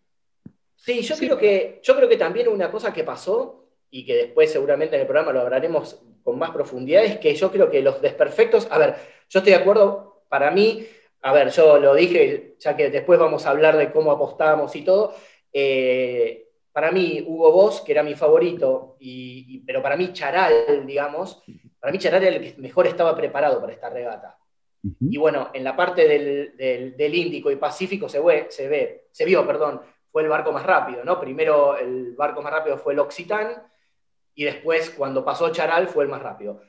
Sí, 0.76 1.02
yo, 1.02 1.16
Creo 1.16 1.38
que, 1.38 1.80
yo 1.84 1.96
creo 1.96 2.08
que 2.08 2.18
también 2.18 2.48
una 2.48 2.72
cosa 2.72 2.94
que 2.94 3.04
pasó, 3.04 3.61
y 3.92 4.06
que 4.06 4.16
después 4.16 4.52
seguramente 4.52 4.96
en 4.96 5.02
el 5.02 5.08
programa 5.08 5.34
lo 5.34 5.42
hablaremos 5.42 6.02
con 6.24 6.40
más 6.40 6.52
profundidad, 6.52 7.04
es 7.04 7.20
que 7.20 7.36
yo 7.36 7.52
creo 7.52 7.70
que 7.70 7.82
los 7.82 8.02
desperfectos, 8.02 8.68
a 8.72 8.78
ver, 8.78 8.96
yo 9.30 9.40
estoy 9.40 9.54
de 9.54 9.60
acuerdo, 9.60 10.24
para 10.30 10.50
mí, 10.50 10.86
a 11.22 11.34
ver, 11.34 11.50
yo 11.50 11.78
lo 11.78 11.94
dije, 11.94 12.56
ya 12.58 12.76
que 12.76 12.90
después 12.90 13.20
vamos 13.20 13.46
a 13.46 13.52
hablar 13.52 13.78
de 13.78 13.92
cómo 13.92 14.12
apostamos 14.12 14.76
y 14.76 14.84
todo, 14.84 15.14
eh, 15.52 16.48
para 16.72 16.92
mí, 16.92 17.24
Hugo 17.28 17.52
Boss, 17.52 17.82
que 17.82 17.92
era 17.92 18.02
mi 18.02 18.16
favorito, 18.16 18.96
y, 19.00 19.60
pero 19.66 19.82
para 19.82 19.98
mí 19.98 20.14
Charal, 20.14 20.86
digamos, 20.86 21.44
para 21.80 21.92
mí 21.92 22.00
Charal 22.00 22.24
era 22.24 22.36
el 22.38 22.42
que 22.42 22.62
mejor 22.62 22.88
estaba 22.88 23.16
preparado 23.16 23.60
para 23.60 23.74
esta 23.74 23.90
regata. 23.90 24.38
Y 25.00 25.18
bueno, 25.18 25.50
en 25.54 25.64
la 25.64 25.76
parte 25.76 26.08
del, 26.08 26.96
del, 26.98 27.16
Índico 27.16 27.52
y 27.52 27.56
Pacífico 27.58 28.10
se 28.10 28.20
ve, 28.20 28.48
se 28.50 28.68
ve, 28.68 29.06
se 29.12 29.26
vio, 29.26 29.46
perdón, 29.46 29.80
fue 30.12 30.24
el 30.24 30.30
barco 30.30 30.52
más 30.52 30.66
rápido, 30.66 31.04
¿no? 31.04 31.20
Primero 31.20 31.78
el 31.78 32.16
barco 32.16 32.42
más 32.42 32.52
rápido 32.52 32.78
fue 32.78 32.94
el 32.94 33.00
Occitán, 33.00 33.62
y 34.36 34.44
después 34.46 34.90
cuando 34.92 35.24
pasó 35.24 35.50
Charal 35.50 35.88
fue 35.88 36.04
el 36.04 36.10
más 36.10 36.22
rápido. 36.22 36.62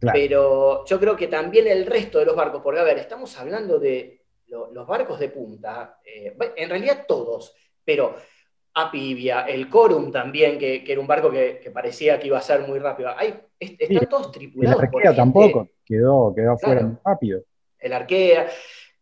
Pero 0.00 0.84
yo 0.84 1.00
creo 1.00 1.16
que 1.16 1.26
también 1.26 1.66
el 1.66 1.84
resto 1.84 2.18
de 2.18 2.24
los 2.24 2.36
barcos, 2.36 2.62
porque 2.62 2.80
a 2.80 2.84
ver, 2.84 2.98
estamos 2.98 3.36
hablando 3.38 3.78
de 3.78 4.22
los 4.46 4.86
barcos 4.86 5.18
de 5.18 5.28
punta, 5.28 5.98
eh, 6.04 6.36
en 6.56 6.70
realidad 6.70 7.04
todos, 7.06 7.54
pero 7.84 8.14
Apivia, 8.74 9.40
el 9.42 9.68
Corum 9.68 10.12
también, 10.12 10.58
que, 10.58 10.84
era 10.86 11.00
un 11.00 11.06
barco 11.06 11.30
que, 11.30 11.70
parecía 11.72 12.18
que 12.18 12.28
iba 12.28 12.38
a 12.38 12.42
ser 12.42 12.60
muy 12.60 12.78
rápido. 12.78 13.10
Hay, 13.16 13.34
están 13.58 14.08
todos 14.08 14.30
tripulados. 14.30 14.80
El 14.80 14.88
Arkea 14.88 15.16
tampoco, 15.16 15.68
quedó, 15.84 16.32
quedó 16.34 16.52
afuera 16.52 17.00
rápido. 17.04 17.42
El 17.78 17.92
Arkea. 17.92 18.48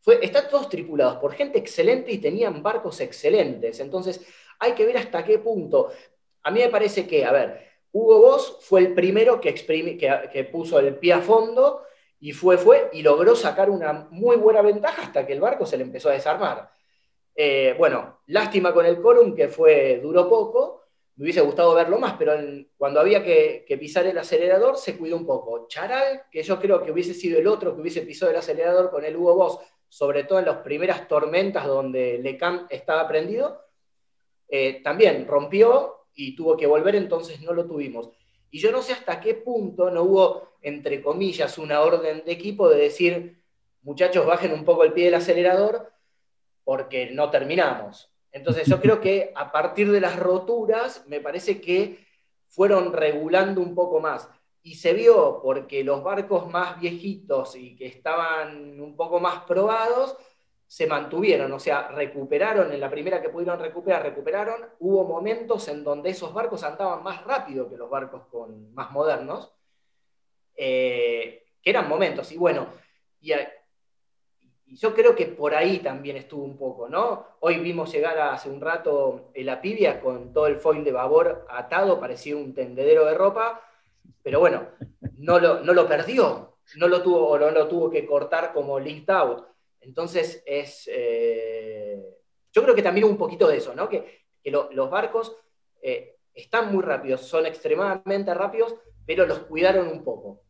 Fue, 0.01 0.25
están 0.25 0.45
todos 0.49 0.69
tripulados 0.69 1.17
por 1.17 1.33
gente 1.33 1.59
excelente 1.59 2.13
y 2.13 2.19
tenían 2.19 2.63
barcos 2.63 3.01
excelentes. 3.01 3.81
Entonces, 3.81 4.25
hay 4.61 4.73
que 4.73 4.87
ver 4.87 4.97
hasta 4.97 5.25
qué 5.25 5.41
punto. 5.41 5.91
A 6.45 6.51
mí 6.51 6.61
me 6.61 6.69
parece 6.69 7.07
que, 7.07 7.25
a 7.25 7.33
ver, 7.33 7.67
Hugo 7.93 8.21
Boss 8.21 8.59
fue 8.61 8.81
el 8.81 8.95
primero 8.95 9.41
que, 9.41 9.55
que 9.55 10.45
puso 10.45 10.79
el 10.79 10.97
pie 10.97 11.15
a 11.15 11.21
fondo 11.21 11.83
y 12.21 12.33
fue, 12.33 12.59
fue, 12.59 12.89
y 12.93 13.03
logró 13.03 13.37
sacar 13.37 13.71
una 13.71 14.09
muy 14.11 14.37
buena 14.37 14.63
ventaja 14.63 15.03
hasta 15.03 15.27
que 15.27 15.33
el 15.33 15.41
barco 15.41 15.67
se 15.67 15.77
le 15.77 15.85
empezó 15.85 16.09
a 16.09 16.13
desarmar. 16.13 16.71
Eh, 17.35 17.75
bueno, 17.79 18.21
lástima 18.27 18.73
con 18.73 18.87
el 18.87 19.01
quórum, 19.01 19.35
que 19.35 19.49
fue, 19.49 20.01
duró 20.03 20.29
poco, 20.29 20.85
me 21.17 21.25
hubiese 21.25 21.43
gustado 21.43 21.75
verlo 21.75 21.99
más, 21.99 22.15
pero 22.19 22.35
cuando 22.77 23.01
había 23.01 23.23
que, 23.23 23.65
pisar 23.79 24.07
el 24.07 24.17
acelerador 24.19 24.77
se 24.77 24.97
cuidó 24.97 25.17
un 25.17 25.27
poco. 25.27 25.67
Charal, 25.69 26.25
que 26.31 26.43
yo 26.43 26.59
creo 26.59 26.83
que 26.83 26.93
hubiese 26.93 27.15
sido 27.15 27.39
el 27.39 27.47
otro 27.47 27.75
que 27.75 27.83
hubiese 27.83 28.03
pisado 28.03 28.31
el 28.31 28.39
acelerador 28.39 28.91
con 28.91 29.05
el 29.05 29.17
Hugo 29.17 29.35
Boss, 29.35 29.59
sobre 29.89 30.25
todo 30.25 30.39
en 30.39 30.47
las 30.47 30.59
primeras 30.59 31.07
tormentas 31.09 31.67
donde 31.67 32.19
Lecam 32.19 32.67
estaba 32.71 33.07
prendido, 33.07 33.63
eh, 34.49 34.81
también 34.83 35.27
rompió 35.27 35.96
y 36.17 36.35
tuvo 36.35 36.57
que 36.57 36.67
volver, 36.67 36.97
entonces 36.97 37.41
no 37.43 37.53
lo 37.53 37.67
tuvimos. 37.67 38.11
Y 38.51 38.59
yo 38.59 38.73
no 38.73 38.83
sé 38.83 38.95
hasta 38.95 39.21
qué 39.21 39.35
punto 39.35 39.91
no 39.91 40.03
hubo, 40.03 40.57
entre 40.63 41.03
comillas, 41.03 41.59
una 41.59 41.83
orden 41.83 42.25
de 42.25 42.33
equipo 42.33 42.69
de 42.69 42.79
decir, 42.79 43.43
muchachos, 43.83 44.27
bajen 44.27 44.53
un 44.53 44.65
poco 44.65 44.83
el 44.83 44.93
pie 44.93 45.05
del 45.05 45.15
acelerador, 45.15 45.93
porque 46.65 47.11
no 47.11 47.31
terminamos. 47.31 48.11
Entonces 48.33 48.67
yo 48.67 48.81
creo 48.81 49.01
que 49.01 49.33
a 49.37 49.53
partir 49.53 49.93
de 49.93 50.01
las 50.01 50.19
roturas 50.19 51.05
me 51.07 51.21
parece 51.21 51.61
que 51.61 52.05
fueron 52.49 52.93
regulando 52.93 53.61
un 53.61 53.75
poco 53.75 54.01
más. 54.01 54.29
Y 54.63 54.75
se 54.75 54.95
vio 54.95 55.41
porque 55.43 55.85
los 55.85 56.03
barcos 56.03 56.51
más 56.51 56.81
viejitos 56.81 57.55
y 57.55 57.77
que 57.77 57.87
estaban 57.87 58.81
un 58.81 58.97
poco 58.97 59.21
más 59.21 59.45
probados 59.45 60.17
se 60.67 60.87
mantuvieron, 60.87 61.53
o 61.53 61.61
sea, 61.61 61.89
recuperaron, 61.89 62.73
en 62.73 62.81
la 62.81 62.91
primera 62.91 63.23
que 63.23 63.29
pudieron 63.29 63.59
recuperar, 63.59 64.03
recuperaron. 64.03 64.67
Hubo 64.81 65.05
momentos 65.05 65.69
en 65.69 65.85
donde 65.85 66.11
esos 66.11 66.35
barcos 66.35 66.65
andaban 66.65 67.03
más 67.03 67.25
rápido 67.25 67.71
que 67.71 67.77
los 67.77 67.89
barcos 67.89 68.27
con, 68.27 68.75
más 68.75 68.91
modernos, 68.91 69.53
eh, 70.57 71.45
que 71.63 71.71
eran 71.71 71.89
momentos. 71.89 72.33
Y 72.33 72.37
bueno, 72.37 72.67
y 73.21 73.33
yo 74.77 74.95
creo 74.95 75.15
que 75.15 75.27
por 75.27 75.55
ahí 75.55 75.79
también 75.79 76.17
estuvo 76.17 76.45
un 76.45 76.57
poco, 76.57 76.89
¿no? 76.89 77.27
Hoy 77.41 77.59
vimos 77.61 77.93
llegar 77.93 78.19
hace 78.19 78.51
un 78.51 78.61
rato 78.61 79.31
el 79.35 79.49
Apivia 79.49 80.01
con 80.01 80.33
todo 80.33 80.49
el 80.49 80.57
foil 80.57 80.83
de 80.83 80.93
babor 80.93 81.47
atado, 81.49 82.01
parecía 82.01 82.37
un 82.37 82.53
tendedero 82.55 83.05
de 83.05 83.15
ropa, 83.15 83.61
pero 84.23 84.41
bueno, 84.41 84.67
no 85.19 85.39
lo, 85.39 85.61
no 85.61 85.73
lo 85.73 85.87
perdió, 85.87 86.57
no 86.77 86.89
lo 86.89 87.03
tuvo, 87.03 87.29
o 87.29 87.39
no 87.39 87.51
lo 87.51 87.69
tuvo 87.69 87.91
que 87.91 88.05
cortar 88.05 88.53
como 88.53 88.81
linked 88.81 89.15
out. 89.15 89.45
Entonces 89.87 90.43
es. 90.45 90.89
Eh, 90.93 92.03
yo 92.53 92.63
creo 92.63 92.75
que 92.75 92.83
también 92.83 93.07
un 93.07 93.17
poquito 93.17 93.47
de 93.47 93.59
eso, 93.59 93.75
¿no? 93.75 93.89
Que, 93.89 94.27
los 94.45 94.91
barcos 94.91 95.37
eh, 95.83 96.19
están 96.33 96.73
muy 96.73 96.83
rápidos, 96.83 97.23
son 97.23 97.47
extremadamente 97.47 98.33
rápidos, 98.33 98.77
pero 99.05 99.27
los 99.27 99.41
cuidaron 99.41 99.89
un 99.89 100.05
poco. 100.05 100.43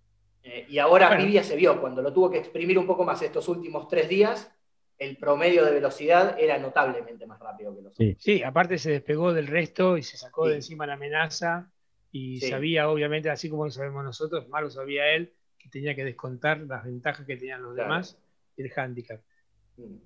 Eh, 0.42 0.66
y 0.68 0.78
ahora 0.78 1.08
bueno. 1.08 1.42
se 1.42 1.56
vio, 1.56 1.80
cuando 1.80 2.02
lo 2.02 2.12
tuvo 2.12 2.30
que 2.30 2.38
exprimir 2.38 2.78
un 2.78 2.86
poco 2.86 3.04
más 3.04 3.22
estos 3.22 3.48
últimos 3.48 3.88
tres 3.88 4.08
días, 4.08 4.52
el 4.98 5.16
promedio 5.16 5.64
de 5.64 5.72
velocidad 5.72 6.38
era 6.38 6.58
notablemente 6.58 7.26
más 7.26 7.40
rápido 7.40 7.74
que 7.74 7.82
los 7.82 7.92
otros. 7.92 8.16
Sí, 8.18 8.42
aparte 8.42 8.78
se 8.78 8.90
despegó 8.90 9.32
del 9.32 9.46
resto 9.46 9.96
y 9.96 10.02
se 10.02 10.16
sacó 10.16 10.46
de 10.46 10.56
encima 10.56 10.86
la 10.86 10.94
amenaza 10.94 11.70
y 12.12 12.40
sabía, 12.40 12.88
obviamente, 12.88 13.30
así 13.30 13.48
como 13.48 13.64
lo 13.64 13.70
sabemos 13.70 14.04
nosotros, 14.04 14.48
más 14.48 14.62
lo 14.62 14.70
sabía 14.70 15.14
él, 15.14 15.32
que 15.58 15.68
tenía 15.68 15.94
que 15.94 16.04
descontar 16.04 16.60
las 16.60 16.84
ventajas 16.84 17.26
que 17.26 17.36
tenían 17.36 17.62
los 17.62 17.74
demás 17.74 18.18
y 18.56 18.62
el 18.62 18.72
handicap. 18.74 19.20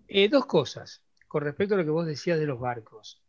Eh, 0.09 0.29
dos 0.29 0.47
cosas 0.47 1.03
con 1.29 1.45
respecto 1.45 1.75
a 1.75 1.79
lo 1.79 1.85
que 1.85 1.91
vos 1.91 2.07
decías 2.07 2.39
de 2.39 2.47
los 2.47 2.59
barcos. 2.59 3.23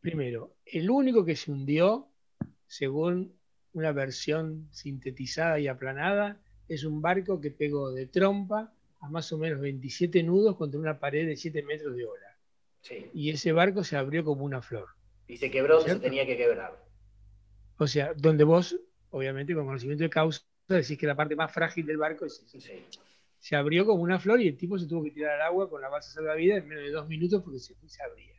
Primero, 0.00 0.56
el 0.66 0.90
único 0.90 1.24
que 1.24 1.36
se 1.36 1.50
hundió, 1.50 2.08
según 2.66 3.34
una 3.72 3.92
versión 3.92 4.68
sintetizada 4.70 5.58
y 5.58 5.68
aplanada, 5.68 6.40
es 6.68 6.84
un 6.84 7.00
barco 7.00 7.40
que 7.40 7.50
pegó 7.50 7.92
de 7.92 8.06
trompa 8.06 8.72
a 9.00 9.08
más 9.08 9.32
o 9.32 9.38
menos 9.38 9.60
27 9.60 10.22
nudos 10.22 10.56
contra 10.56 10.78
una 10.78 10.98
pared 10.98 11.26
de 11.26 11.36
7 11.36 11.62
metros 11.62 11.96
de 11.96 12.04
ola. 12.04 12.38
Y 13.14 13.30
ese 13.30 13.52
barco 13.52 13.84
se 13.84 13.96
abrió 13.96 14.24
como 14.24 14.44
una 14.44 14.60
flor. 14.60 14.88
Y 15.28 15.36
se 15.36 15.50
quebró 15.50 15.76
donde 15.78 15.94
se 15.94 16.00
tenía 16.00 16.26
que 16.26 16.36
quebrar. 16.36 16.84
O 17.78 17.86
sea, 17.86 18.12
donde 18.14 18.44
vos, 18.44 18.78
obviamente 19.10 19.54
con 19.54 19.66
conocimiento 19.66 20.04
de 20.04 20.10
causa, 20.10 20.42
decís 20.68 20.98
que 20.98 21.06
la 21.06 21.16
parte 21.16 21.36
más 21.36 21.52
frágil 21.52 21.86
del 21.86 21.96
barco 21.96 22.26
es 22.26 22.44
Se 23.42 23.56
abrió 23.56 23.84
como 23.84 24.04
una 24.04 24.20
flor 24.20 24.40
y 24.40 24.46
el 24.46 24.56
tipo 24.56 24.78
se 24.78 24.86
tuvo 24.86 25.02
que 25.02 25.10
tirar 25.10 25.40
al 25.40 25.48
agua 25.48 25.68
con 25.68 25.82
la 25.82 25.88
base 25.88 26.12
salvavidas 26.12 26.58
en 26.58 26.68
menos 26.68 26.84
de 26.84 26.90
dos 26.92 27.08
minutos 27.08 27.42
porque 27.42 27.58
se, 27.58 27.74
se 27.88 28.02
abría. 28.04 28.32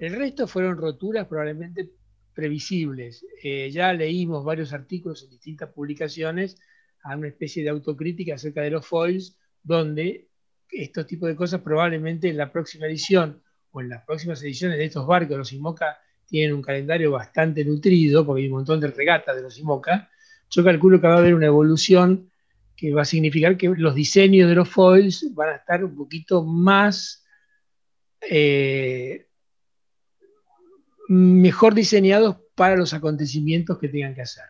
El 0.00 0.16
resto 0.16 0.46
fueron 0.46 0.78
roturas 0.78 1.26
probablemente 1.26 1.90
previsibles. 2.32 3.26
Eh, 3.42 3.70
ya 3.70 3.92
leímos 3.92 4.42
varios 4.42 4.72
artículos 4.72 5.24
en 5.24 5.30
distintas 5.30 5.68
publicaciones 5.72 6.56
a 7.02 7.14
una 7.14 7.28
especie 7.28 7.62
de 7.62 7.68
autocrítica 7.68 8.36
acerca 8.36 8.62
de 8.62 8.70
los 8.70 8.86
foils, 8.86 9.36
donde 9.62 10.30
estos 10.70 11.06
tipos 11.06 11.28
de 11.28 11.36
cosas 11.36 11.60
probablemente 11.60 12.30
en 12.30 12.38
la 12.38 12.50
próxima 12.50 12.86
edición 12.86 13.42
o 13.72 13.82
en 13.82 13.90
las 13.90 14.06
próximas 14.06 14.42
ediciones 14.42 14.78
de 14.78 14.86
estos 14.86 15.06
barcos, 15.06 15.36
los 15.36 15.52
IMOCA 15.52 15.98
tienen 16.24 16.56
un 16.56 16.62
calendario 16.62 17.10
bastante 17.10 17.62
nutrido, 17.62 18.24
porque 18.24 18.40
hay 18.40 18.48
un 18.48 18.54
montón 18.54 18.80
de 18.80 18.86
regatas 18.86 19.36
de 19.36 19.42
los 19.42 19.58
IMOCA, 19.58 20.08
yo 20.48 20.64
calculo 20.64 20.98
que 20.98 21.08
va 21.08 21.16
a 21.16 21.18
haber 21.18 21.34
una 21.34 21.46
evolución 21.46 22.30
que 22.76 22.92
va 22.92 23.02
a 23.02 23.06
significar 23.06 23.56
que 23.56 23.68
los 23.68 23.94
diseños 23.94 24.48
de 24.48 24.54
los 24.54 24.68
foils 24.68 25.32
van 25.34 25.50
a 25.50 25.56
estar 25.56 25.84
un 25.84 25.94
poquito 25.94 26.42
más 26.44 27.24
eh, 28.20 29.26
mejor 31.08 31.74
diseñados 31.74 32.36
para 32.54 32.76
los 32.76 32.94
acontecimientos 32.94 33.78
que 33.78 33.88
tengan 33.88 34.14
que 34.14 34.22
hacer. 34.22 34.44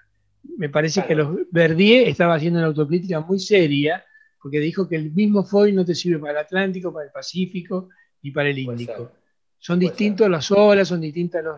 Me 0.56 0.68
parece 0.68 1.04
que 1.06 1.14
los 1.14 1.38
Verdier 1.50 2.08
estaba 2.08 2.34
haciendo 2.34 2.58
una 2.58 2.68
autocrítica 2.68 3.20
muy 3.20 3.38
seria, 3.38 4.04
porque 4.40 4.60
dijo 4.60 4.88
que 4.88 4.96
el 4.96 5.10
mismo 5.10 5.44
foil 5.44 5.74
no 5.74 5.84
te 5.84 5.94
sirve 5.94 6.18
para 6.18 6.32
el 6.32 6.38
Atlántico, 6.38 6.92
para 6.92 7.06
el 7.06 7.12
Pacífico 7.12 7.88
y 8.20 8.30
para 8.30 8.50
el 8.50 8.58
Índico. 8.58 9.12
Son 9.58 9.78
distintos 9.78 10.28
las 10.28 10.50
olas, 10.50 10.88
son 10.88 11.00
distintos 11.00 11.42
los, 11.42 11.56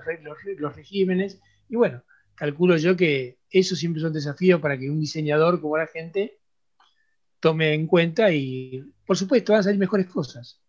los, 0.59 0.77
regímenes, 0.77 1.41
y 1.69 1.75
bueno, 1.75 2.05
calculo 2.37 2.77
yo 2.77 2.97
que 2.97 3.39
eso 3.51 3.75
siempre 3.75 4.01
es 4.01 4.07
un 4.07 4.13
desafío 4.13 4.61
para 4.61 4.79
que 4.79 4.89
un 4.89 5.01
diseñador 5.01 5.61
como 5.61 5.77
la 5.77 5.89
gente 5.89 6.39
tome 7.41 7.75
en 7.75 7.87
cuenta 7.87 8.33
y, 8.33 8.85
por 9.05 9.17
supuesto, 9.17 9.53
van 9.53 9.61
a 9.61 9.65
salir 9.65 9.79
mejores 9.79 10.07
cosas. 10.07 10.61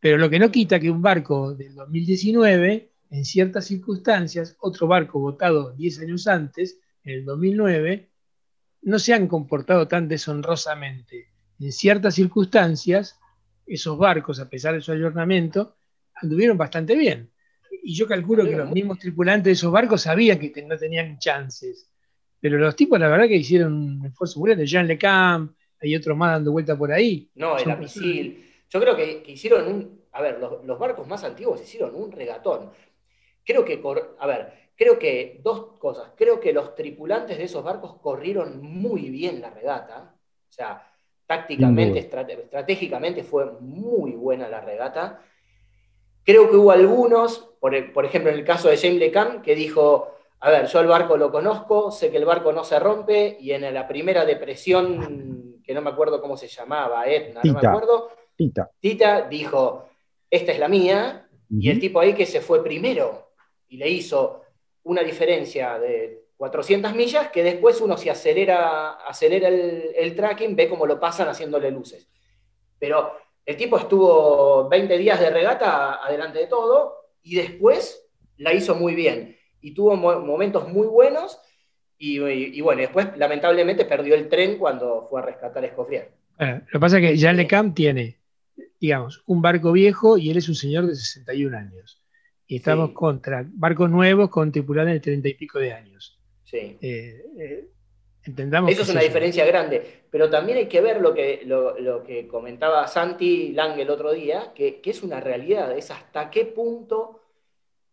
Pero 0.00 0.18
lo 0.18 0.28
que 0.28 0.38
no 0.38 0.50
quita 0.50 0.80
que 0.80 0.90
un 0.90 1.02
barco 1.02 1.54
del 1.54 1.74
2019 1.74 2.92
en 3.10 3.24
ciertas 3.24 3.66
circunstancias, 3.66 4.56
otro 4.60 4.86
barco 4.86 5.20
votado 5.20 5.72
10 5.72 6.00
años 6.00 6.26
antes, 6.26 6.80
en 7.04 7.18
el 7.18 7.24
2009, 7.24 8.10
no 8.82 8.98
se 8.98 9.12
han 9.12 9.28
comportado 9.28 9.86
tan 9.86 10.08
deshonrosamente. 10.08 11.28
En 11.60 11.72
ciertas 11.72 12.14
circunstancias, 12.14 13.20
esos 13.66 13.98
barcos, 13.98 14.40
a 14.40 14.48
pesar 14.48 14.74
de 14.74 14.80
su 14.80 14.92
ayornamiento, 14.92 15.76
anduvieron 16.14 16.56
bastante 16.56 16.96
bien. 16.96 17.30
Y 17.82 17.94
yo 17.94 18.06
calculo 18.06 18.44
que 18.44 18.56
los 18.56 18.70
mismos 18.70 18.98
tripulantes 18.98 19.44
de 19.44 19.52
esos 19.52 19.70
barcos 19.70 20.02
sabían 20.02 20.38
que 20.38 20.64
no 20.66 20.76
tenían 20.78 21.18
chances. 21.18 21.90
Pero 22.40 22.58
los 22.58 22.74
tipos, 22.74 22.98
la 22.98 23.08
verdad, 23.08 23.28
que 23.28 23.36
hicieron 23.36 23.72
un 23.74 24.06
esfuerzo 24.06 24.40
muy 24.40 24.48
grande. 24.48 24.66
Jean 24.66 24.86
Lecam, 24.86 25.54
hay 25.82 25.96
otros 25.96 26.16
más 26.16 26.32
dando 26.32 26.52
vuelta 26.52 26.76
por 26.76 26.92
ahí. 26.92 27.30
No, 27.34 27.56
el 27.58 27.78
misil. 27.78 28.48
Yo 28.68 28.80
creo 28.80 28.96
que, 28.96 29.22
hicieron 29.26 29.66
un. 29.66 30.02
A 30.12 30.22
ver, 30.22 30.38
los, 30.38 30.78
barcos 30.78 31.06
más 31.06 31.24
antiguos 31.24 31.60
hicieron 31.62 31.94
un 31.94 32.12
regatón. 32.12 32.70
Creo 33.44 33.64
que, 33.64 33.82
a 34.18 34.26
ver, 34.26 34.52
creo 34.76 34.98
que 34.98 35.40
dos 35.42 35.78
cosas. 35.78 36.12
Creo 36.16 36.40
que 36.40 36.52
los 36.52 36.74
tripulantes 36.74 37.38
de 37.38 37.44
esos 37.44 37.64
barcos 37.64 37.94
corrieron 38.00 38.62
muy 38.62 39.10
bien 39.10 39.40
la 39.40 39.50
regata. 39.50 40.14
O 40.48 40.52
sea, 40.52 40.90
tácticamente, 41.26 41.98
estratégicamente 41.98 43.24
fue 43.24 43.52
muy 43.60 44.12
buena 44.12 44.48
la 44.48 44.60
regata. 44.60 45.22
Creo 46.24 46.48
que 46.50 46.56
hubo 46.56 46.70
algunos, 46.70 47.50
por, 47.58 47.74
ejemplo 47.74 48.30
en 48.30 48.38
el 48.38 48.44
caso 48.44 48.68
de 48.68 48.76
James 48.76 48.98
LeCam, 48.98 49.42
que 49.42 49.54
dijo, 49.54 50.14
a 50.40 50.50
ver, 50.50 50.66
yo 50.66 50.80
el 50.80 50.86
barco 50.86 51.16
lo 51.16 51.32
conozco, 51.32 51.90
sé 51.90 52.10
que 52.10 52.18
el 52.18 52.24
barco 52.24 52.52
no 52.52 52.64
se 52.64 52.78
rompe, 52.78 53.36
y 53.40 53.52
en 53.52 53.72
la 53.74 53.88
primera 53.88 54.24
depresión, 54.24 55.41
que 55.62 55.74
no 55.74 55.80
me 55.80 55.90
acuerdo 55.90 56.20
cómo 56.20 56.36
se 56.36 56.48
llamaba, 56.48 57.06
Etna, 57.06 57.40
no 57.44 57.52
me 57.52 57.68
acuerdo, 57.68 58.10
Tita. 58.36 58.70
Tita 58.80 59.22
dijo, 59.28 59.88
esta 60.30 60.52
es 60.52 60.58
la 60.58 60.68
mía, 60.68 61.28
y 61.50 61.68
el 61.68 61.78
tipo 61.78 62.00
ahí 62.00 62.14
que 62.14 62.26
se 62.26 62.40
fue 62.40 62.62
primero, 62.62 63.32
y 63.68 63.76
le 63.76 63.88
hizo 63.88 64.42
una 64.84 65.02
diferencia 65.02 65.78
de 65.78 66.22
400 66.42 66.94
millas 66.94 67.30
que 67.30 67.44
después 67.44 67.80
uno 67.80 67.96
si 67.96 68.08
acelera, 68.08 68.94
acelera 69.06 69.48
el, 69.48 70.16
tracking 70.16 70.56
ve 70.56 70.68
cómo 70.68 70.86
lo 70.86 70.98
pasan 70.98 71.28
haciéndole 71.28 71.70
luces. 71.70 72.10
Pero 72.78 73.12
el 73.46 73.56
tipo 73.56 73.78
estuvo 73.78 74.68
20 74.68 74.98
días 74.98 75.20
de 75.20 75.30
regata 75.30 76.04
adelante 76.04 76.40
de 76.40 76.48
todo 76.48 76.96
y 77.22 77.36
después 77.36 78.10
la 78.38 78.52
hizo 78.52 78.74
muy 78.74 78.96
bien 78.96 79.36
y 79.60 79.72
tuvo 79.72 79.94
momentos 79.94 80.66
muy 80.66 80.88
buenos 80.88 81.38
y, 82.04 82.60
bueno, 82.60 82.80
después 82.80 83.08
lamentablemente 83.16 83.84
perdió 83.84 84.16
el 84.16 84.28
tren 84.28 84.58
cuando 84.58 85.06
fue 85.08 85.20
a 85.20 85.24
rescatar 85.24 85.62
a 85.62 85.68
Escoffier. 85.68 86.10
lo 86.38 86.66
que 86.66 86.80
pasa 86.80 86.98
es 86.98 87.10
que 87.10 87.16
Jean 87.16 87.36
LeCam 87.36 87.74
tiene, 87.74 88.18
digamos, 88.80 89.22
un 89.26 89.40
barco 89.40 89.70
viejo 89.70 90.18
y 90.18 90.30
él 90.30 90.36
es 90.36 90.48
un 90.48 90.56
señor 90.56 90.86
de 90.86 90.96
61 90.96 91.56
años. 91.56 92.02
Y 92.48 92.56
estamos 92.56 92.90
contra 92.90 93.46
barcos 93.54 93.88
nuevos 93.88 94.30
con 94.30 94.50
tripulados 94.50 94.92
de 94.92 95.00
treinta 95.00 95.28
y 95.28 95.34
pico 95.34 95.60
de 95.60 95.72
años. 95.72 96.20
Sí. 96.42 96.76
Eh, 96.82 97.22
eh, 97.38 97.68
entendamos 98.24 98.72
eso 98.72 98.82
es 98.82 98.90
una 98.90 99.00
diferencia 99.00 99.46
grande, 99.46 100.02
pero 100.10 100.28
también 100.28 100.58
hay 100.58 100.66
que 100.66 100.80
ver 100.80 101.00
lo 101.00 101.14
que, 101.14 101.42
lo, 101.46 102.02
que 102.02 102.26
comentaba 102.26 102.88
Santi 102.88 103.52
Lang 103.52 103.78
el 103.78 103.90
otro 103.90 104.12
día, 104.12 104.52
que, 104.56 104.82
es 104.84 105.02
una 105.04 105.20
realidad, 105.20 105.76
es 105.78 105.92
hasta 105.92 106.30
qué 106.30 106.46
punto 106.46 107.21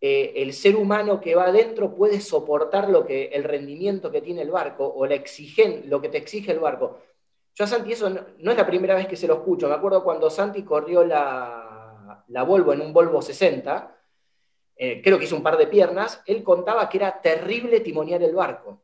eh, 0.01 0.33
el 0.37 0.53
ser 0.53 0.77
humano 0.77 1.19
que 1.19 1.35
va 1.35 1.47
adentro 1.47 1.93
puede 1.93 2.21
soportar 2.21 2.89
lo 2.89 3.05
que, 3.05 3.25
el 3.27 3.43
rendimiento 3.43 4.09
que 4.11 4.21
tiene 4.21 4.43
el 4.43 4.51
barco 4.51 4.87
o 4.87 5.05
la 5.05 5.15
exigen, 5.15 5.83
lo 5.89 5.99
que 5.99 6.07
te 6.07 6.17
exige 6.17 6.53
el 6.53 6.59
barco. 6.59 6.99
Yo 7.53 7.65
a 7.65 7.67
Santi 7.67 7.91
eso 7.91 8.09
no, 8.09 8.51
es 8.51 8.57
la 8.57 8.65
primera 8.65 8.95
vez 8.95 9.07
que 9.07 9.17
se 9.17 9.27
lo 9.27 9.35
escucho, 9.35 9.67
me 9.67 9.75
acuerdo 9.75 10.01
cuando 10.03 10.29
Santi 10.29 10.63
corrió 10.63 11.03
la, 11.03 12.23
la 12.27 12.43
Volvo 12.43 12.71
en 12.71 12.79
un 12.79 12.93
Volvo 12.93 13.21
60, 13.21 13.97
eh, 14.77 15.01
creo 15.03 15.19
que 15.19 15.25
hizo 15.25 15.35
un 15.35 15.43
par 15.43 15.57
de 15.57 15.67
piernas, 15.67 16.23
él 16.25 16.41
contaba 16.43 16.87
que 16.87 16.97
era 16.97 17.19
terrible 17.19 17.81
timonear 17.81 18.23
el 18.23 18.33
barco, 18.33 18.81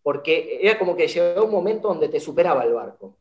porque 0.00 0.60
era 0.62 0.78
como 0.78 0.94
que 0.94 1.08
llegaba 1.08 1.42
un 1.42 1.50
momento 1.50 1.88
donde 1.88 2.08
te 2.08 2.20
superaba 2.20 2.62
el 2.62 2.74
barco, 2.74 3.16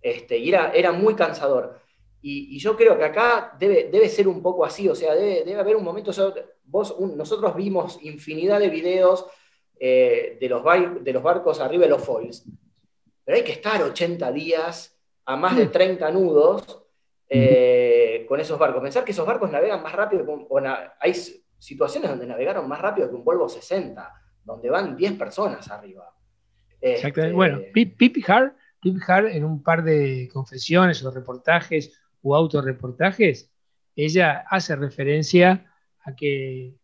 este, 0.00 0.36
y 0.38 0.48
era, 0.48 0.72
era 0.72 0.90
muy 0.90 1.14
cansador. 1.14 1.81
Y, 2.24 2.56
yo 2.58 2.76
creo 2.76 2.96
que 2.96 3.04
acá 3.04 3.56
debe, 3.58 3.88
debe 3.90 4.08
ser 4.08 4.28
un 4.28 4.40
poco 4.40 4.64
así, 4.64 4.88
o 4.88 4.94
sea, 4.94 5.14
debe, 5.14 5.54
haber 5.56 5.74
un 5.74 5.82
momento, 5.82 6.12
vos, 6.64 6.98
nosotros 7.00 7.54
vimos 7.56 7.98
infinidad 8.02 8.60
de 8.60 8.70
videos 8.70 9.26
eh, 9.78 10.38
de, 10.40 10.48
los 10.48 10.62
de 11.02 11.12
los 11.12 11.22
barcos 11.22 11.60
arriba 11.60 11.82
de 11.82 11.90
los 11.90 12.04
foils, 12.04 12.44
pero 13.24 13.36
hay 13.36 13.42
que 13.42 13.52
estar 13.52 13.82
80 13.82 14.30
días 14.30 14.96
a 15.24 15.36
más 15.36 15.56
de 15.56 15.66
30 15.66 16.10
nudos 16.12 16.84
eh, 17.28 18.24
con 18.28 18.38
esos 18.38 18.58
barcos. 18.58 18.82
Pensar 18.82 19.04
que 19.04 19.10
esos 19.10 19.26
barcos 19.26 19.50
navegan 19.50 19.82
más 19.82 19.92
rápido, 19.92 20.24
con, 20.24 20.64
hay 21.00 21.14
situaciones 21.58 22.10
donde 22.10 22.26
navegaron 22.26 22.68
más 22.68 22.80
rápido 22.80 23.08
que 23.08 23.16
un 23.16 23.24
Volvo 23.24 23.48
60, 23.48 24.12
donde 24.44 24.70
van 24.70 24.96
10 24.96 25.14
personas 25.14 25.68
arriba. 25.70 26.14
Exactamente. 26.80 27.20
Este, 27.20 27.32
bueno, 27.32 27.60
Pip, 27.72 28.24
Hart, 28.28 28.54
en 28.84 29.44
un 29.44 29.62
par 29.62 29.82
de 29.82 30.28
confesiones 30.32 31.04
o 31.04 31.10
reportajes 31.10 32.01
o 32.22 32.34
autorreportajes, 32.34 33.50
ella 33.96 34.44
hace 34.48 34.76
referencia 34.76 35.72
a 36.04 36.14
que 36.14 36.74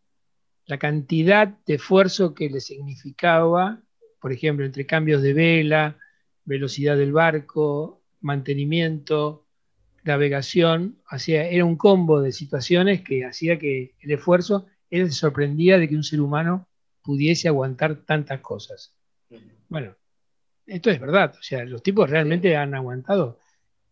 la 0.66 0.79
cantidad 0.79 1.48
de 1.66 1.74
esfuerzo 1.74 2.35
que 2.35 2.51
le 2.51 2.61
significaba, 2.61 3.81
por 4.20 4.33
ejemplo, 4.33 4.66
entre 4.66 4.87
cambios 4.87 5.22
de 5.22 5.33
vela, 5.33 5.96
velocidad 6.44 6.96
del 6.96 7.12
barco, 7.12 8.03
mantenimiento, 8.20 9.46
navegación, 10.05 11.01
hacía, 11.07 11.48
era 11.48 11.64
un 11.64 11.77
combo 11.77 12.20
de 12.20 12.33
situaciones 12.33 13.03
que 13.03 13.24
hacía 13.24 13.59
que 13.59 13.94
el 14.01 14.11
esfuerzo, 14.11 14.66
él 14.90 15.11
se 15.11 15.18
sorprendía 15.18 15.79
de 15.79 15.88
que 15.88 15.96
un 15.96 16.05
ser 16.05 16.20
humano 16.20 16.68
pudiese 17.03 17.48
aguantar 17.48 17.96
tantas 18.05 18.40
cosas. 18.40 18.94
Bueno, 19.68 19.94
esto 20.66 20.90
es 20.90 21.01
verdad, 21.01 21.35
o 21.38 21.42
sea, 21.42 21.64
los 21.64 21.83
tipos 21.83 22.09
realmente 22.11 22.57
han 22.57 22.74
aguantado. 22.74 23.38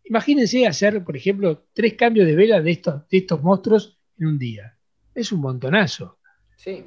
Imagínense 0.09 0.65
hacer, 0.65 1.03
por 1.03 1.15
ejemplo, 1.17 1.65
tres 1.73 1.93
cambios 1.93 2.27
de 2.27 2.35
vela 2.35 2.61
de 2.61 2.71
estos, 2.71 3.07
de 3.09 3.17
estos 3.17 3.41
monstruos 3.43 3.99
en 4.19 4.27
un 4.27 4.39
día. 4.39 4.77
Es 5.13 5.31
un 5.31 5.41
montonazo. 5.41 6.17
Sí. 6.55 6.85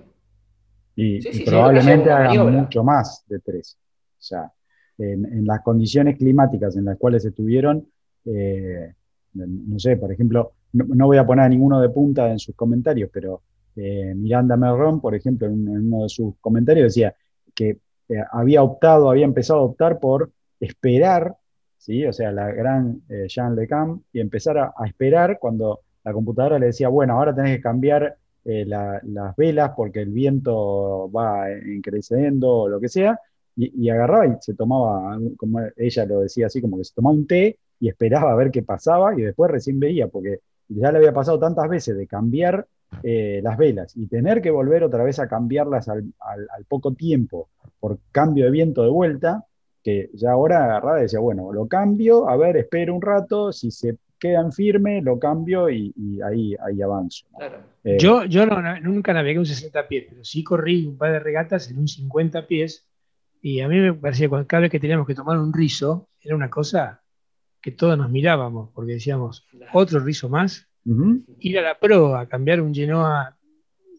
Y, 0.96 1.44
probablemente 1.44 2.10
hagan 2.10 2.52
mucho 2.52 2.82
más 2.82 3.24
de 3.26 3.40
tres. 3.40 3.78
O 4.18 4.22
sea, 4.22 4.52
en, 4.98 5.46
las 5.46 5.60
condiciones 5.62 6.16
climáticas 6.16 6.76
en 6.76 6.84
las 6.84 6.98
cuales 6.98 7.24
estuvieron, 7.24 7.88
eh, 8.24 8.92
no 9.34 9.78
sé, 9.78 9.96
por 9.96 10.12
ejemplo, 10.12 10.52
no, 10.72 11.06
voy 11.06 11.16
a 11.16 11.26
poner 11.26 11.46
a 11.46 11.48
ninguno 11.48 11.80
de 11.80 11.88
punta 11.88 12.30
en 12.30 12.38
sus 12.38 12.54
comentarios, 12.54 13.10
pero 13.12 13.42
eh, 13.76 14.14
Miranda 14.14 14.56
Merrón, 14.56 15.00
por 15.00 15.14
ejemplo, 15.14 15.48
en, 15.48 15.68
uno 15.68 16.04
de 16.04 16.08
sus 16.08 16.34
comentarios 16.40 16.94
decía 16.94 17.14
que 17.54 17.78
eh, 18.08 18.24
había 18.30 18.62
optado, 18.62 19.10
había 19.10 19.24
empezado 19.24 19.60
a 19.60 19.64
optar 19.64 19.98
por 19.98 20.30
esperar, 20.58 21.36
¿sí? 21.80 22.06
o 22.06 22.12
sea, 22.12 22.30
la 22.30 22.52
gran 22.52 23.02
Jean 23.26 23.56
LeCam, 23.56 24.02
y 24.12 24.20
empezar 24.20 24.58
a, 24.58 24.72
esperar 24.86 25.38
cuando 25.40 25.80
la 26.04 26.12
computadora 26.12 26.58
le 26.58 26.66
decía, 26.66 26.88
bueno, 26.88 27.14
ahora 27.14 27.34
tenés 27.34 27.56
que 27.56 27.62
cambiar 27.62 28.16
las 28.44 29.36
velas 29.36 29.72
porque 29.76 30.00
el 30.00 30.10
viento 30.10 31.10
va 31.10 31.46
creciendo 31.82 32.50
o 32.50 32.68
lo 32.68 32.80
que 32.80 32.88
sea, 32.88 33.18
y, 33.56 33.88
agarraba 33.90 34.26
y 34.26 34.32
se 34.40 34.54
tomaba, 34.54 35.18
como 35.36 35.60
ella 35.76 36.06
lo 36.06 36.20
decía 36.20 36.46
así, 36.46 36.60
como 36.60 36.78
que 36.78 36.84
se 36.84 36.94
tomaba 36.94 37.14
un 37.14 37.26
té 37.26 37.58
y 37.78 37.88
esperaba 37.88 38.32
a 38.32 38.36
ver 38.36 38.50
qué 38.50 38.62
pasaba 38.62 39.18
y 39.18 39.22
después 39.22 39.50
recién 39.50 39.80
veía, 39.80 40.08
porque 40.08 40.40
ya 40.68 40.92
le 40.92 40.98
había 40.98 41.12
pasado 41.12 41.38
tantas 41.38 41.68
veces 41.68 41.96
de 41.96 42.06
cambiar 42.06 42.66
eh, 43.02 43.40
las 43.42 43.56
velas 43.56 43.96
y 43.96 44.06
tener 44.06 44.42
que 44.42 44.50
volver 44.50 44.82
otra 44.84 45.04
vez 45.04 45.18
a 45.18 45.28
cambiarlas 45.28 45.88
al, 45.88 46.12
poco 46.68 46.92
tiempo 46.94 47.48
por 47.78 47.98
cambio 48.12 48.44
de 48.44 48.50
viento 48.50 48.82
de 48.82 48.90
vuelta, 48.90 49.44
que 49.82 50.10
ya 50.14 50.32
ahora 50.32 50.64
agarraba 50.64 50.98
y 50.98 51.02
decía, 51.02 51.20
bueno, 51.20 51.52
lo 51.52 51.66
cambio, 51.66 52.28
a 52.28 52.36
ver, 52.36 52.56
espero 52.56 52.94
un 52.94 53.02
rato, 53.02 53.52
si 53.52 53.70
se 53.70 53.96
quedan 54.18 54.52
firme, 54.52 55.00
lo 55.00 55.18
cambio 55.18 55.70
y, 55.70 56.20
ahí, 56.22 56.54
ahí 56.64 56.82
avanzo. 56.82 57.26
Eh, 57.82 57.96
yo 57.98 58.24
yo 58.26 58.44
nunca 58.82 59.14
navegué 59.14 59.38
un 59.38 59.46
60 59.46 59.88
pies, 59.88 60.06
pero 60.10 60.22
sí 60.24 60.44
corrí 60.44 60.86
un 60.86 60.98
par 60.98 61.12
de 61.12 61.20
regatas 61.20 61.70
en 61.70 61.78
un 61.78 61.88
50 61.88 62.46
pies 62.46 62.86
y 63.40 63.60
a 63.60 63.68
mí 63.68 63.78
me 63.78 63.94
parecía 63.94 64.28
que 64.28 64.46
cada 64.46 64.62
vez 64.62 64.70
que 64.70 64.80
teníamos 64.80 65.06
que 65.06 65.14
tomar 65.14 65.38
un 65.38 65.52
rizo, 65.52 66.08
era 66.20 66.36
una 66.36 66.50
cosa 66.50 67.02
que 67.62 67.72
todos 67.72 67.96
nos 67.96 68.10
mirábamos, 68.10 68.70
porque 68.74 68.92
decíamos, 68.92 69.46
otro 69.72 70.00
rizo 70.00 70.28
más, 70.28 70.68
ir 71.38 71.58
a 71.58 71.62
la 71.62 71.78
proa, 71.78 72.26
cambiar 72.26 72.60
un 72.60 72.74
Genoa, 72.74 73.36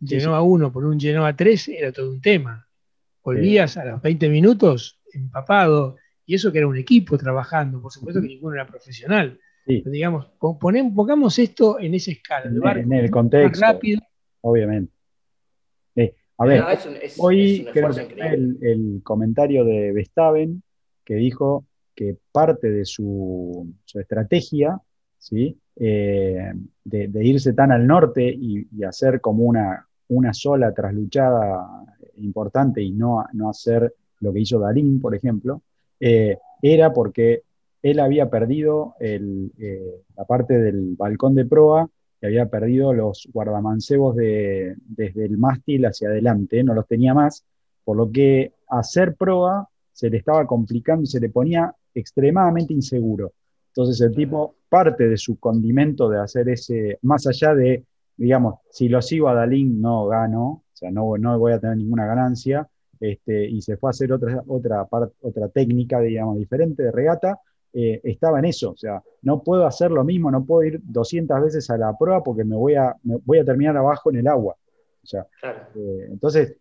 Genoa 0.05 0.41
1 0.41 0.71
por 0.71 0.85
un 0.85 0.99
Genoa 0.99 1.35
3 1.35 1.69
era 1.69 1.91
todo 1.91 2.09
un 2.11 2.21
tema. 2.21 2.67
Volvías 3.23 3.77
a 3.77 3.85
los 3.85 4.01
20 4.01 4.29
minutos 4.29 5.00
empapado, 5.13 5.97
y 6.25 6.35
eso 6.35 6.51
que 6.51 6.59
era 6.59 6.67
un 6.67 6.77
equipo 6.77 7.17
trabajando, 7.17 7.81
por 7.81 7.91
supuesto 7.91 8.21
que 8.21 8.27
ninguno 8.27 8.55
era 8.55 8.67
profesional. 8.67 9.39
Pero 9.65 9.91
digamos, 9.91 10.27
pongamos 10.39 11.37
esto 11.39 11.79
en 11.79 11.93
esa 11.93 12.11
escala, 12.11 12.49
en 12.79 12.93
el 12.93 13.11
contexto, 13.11 13.61
rápido. 13.61 14.01
Obviamente. 14.41 14.91
A 16.41 16.45
ver, 16.45 16.63
hoy 17.19 17.67
el, 18.61 19.01
comentario 19.03 19.63
de 19.63 19.91
Vestaven 19.91 20.63
que 21.05 21.13
dijo 21.13 21.67
que 21.93 22.17
parte 22.31 22.71
de 22.71 22.83
su, 22.83 23.71
estrategia, 23.93 24.81
¿sí? 25.19 25.55
Eh, 25.75 26.51
de, 26.83 27.23
irse 27.23 27.53
tan 27.53 27.71
al 27.71 27.85
norte 27.85 28.27
y, 28.27 28.83
hacer 28.83 29.21
como 29.21 29.43
una, 29.43 29.87
una 30.07 30.33
sola 30.33 30.73
trasluchada 30.73 31.85
importante 32.15 32.81
y 32.81 32.91
no, 32.91 33.23
no 33.33 33.47
hacer 33.47 33.93
lo 34.21 34.31
que 34.33 34.39
hizo 34.39 34.59
Darín, 34.59 35.01
por 35.01 35.15
ejemplo, 35.15 35.61
eh, 35.99 36.37
era 36.61 36.93
porque 36.93 37.43
él 37.81 37.99
había 37.99 38.29
perdido 38.29 38.95
el, 38.99 39.51
eh, 39.57 40.01
la 40.15 40.25
parte 40.25 40.57
del 40.59 40.95
balcón 40.95 41.35
de 41.35 41.45
proa 41.45 41.89
que 42.19 42.27
había 42.27 42.45
perdido 42.47 42.93
los 42.93 43.27
guardamancebos 43.33 44.15
de, 44.15 44.75
desde 44.85 45.25
el 45.25 45.37
mástil 45.37 45.85
hacia 45.87 46.09
adelante, 46.09 46.63
no 46.63 46.75
los 46.75 46.87
tenía 46.87 47.15
más, 47.15 47.43
por 47.83 47.97
lo 47.97 48.11
que 48.11 48.53
hacer 48.67 49.15
proa 49.15 49.67
se 49.91 50.09
le 50.09 50.17
estaba 50.17 50.45
complicando, 50.45 51.05
se 51.05 51.19
le 51.19 51.29
ponía 51.29 51.73
extremadamente 51.93 52.73
inseguro. 52.73 53.33
Entonces 53.69 53.99
el 54.01 54.15
tipo, 54.15 54.55
parte 54.69 55.07
de 55.09 55.17
su 55.17 55.39
condimento 55.39 56.09
de 56.09 56.19
hacer 56.19 56.47
ese, 56.49 56.99
más 57.01 57.25
allá 57.25 57.55
de, 57.55 57.85
digamos, 58.15 58.59
si 58.69 58.87
lo 58.87 59.01
sigo 59.01 59.27
a 59.27 59.33
Dalín 59.33 59.81
no 59.81 60.05
gano, 60.07 60.43
o 60.43 60.63
sea, 60.73 60.91
no, 60.91 61.17
no 61.17 61.39
voy 61.39 61.53
a 61.53 61.59
tener 61.59 61.77
ninguna 61.77 62.05
ganancia, 62.05 62.67
este, 63.01 63.45
y 63.49 63.61
se 63.61 63.77
fue 63.77 63.89
a 63.89 63.91
hacer 63.91 64.13
otra, 64.13 64.43
otra, 64.47 64.87
otra 65.21 65.49
técnica, 65.49 65.99
digamos, 65.99 66.37
diferente 66.37 66.83
de 66.83 66.91
regata, 66.91 67.41
eh, 67.73 67.99
estaba 68.03 68.37
en 68.37 68.45
eso, 68.45 68.71
o 68.71 68.77
sea, 68.77 69.01
no 69.23 69.41
puedo 69.41 69.65
hacer 69.65 69.89
lo 69.91 70.03
mismo, 70.03 70.29
no 70.29 70.45
puedo 70.45 70.63
ir 70.63 70.79
200 70.83 71.41
veces 71.41 71.69
a 71.71 71.77
la 71.77 71.97
prueba 71.97 72.21
porque 72.23 72.43
me 72.43 72.55
voy 72.55 72.75
a, 72.75 72.95
voy 73.03 73.39
a 73.39 73.45
terminar 73.45 73.75
abajo 73.75 74.11
en 74.11 74.17
el 74.17 74.27
agua. 74.27 74.55
O 75.03 75.07
sea, 75.07 75.25
eh, 75.75 76.07
entonces, 76.11 76.57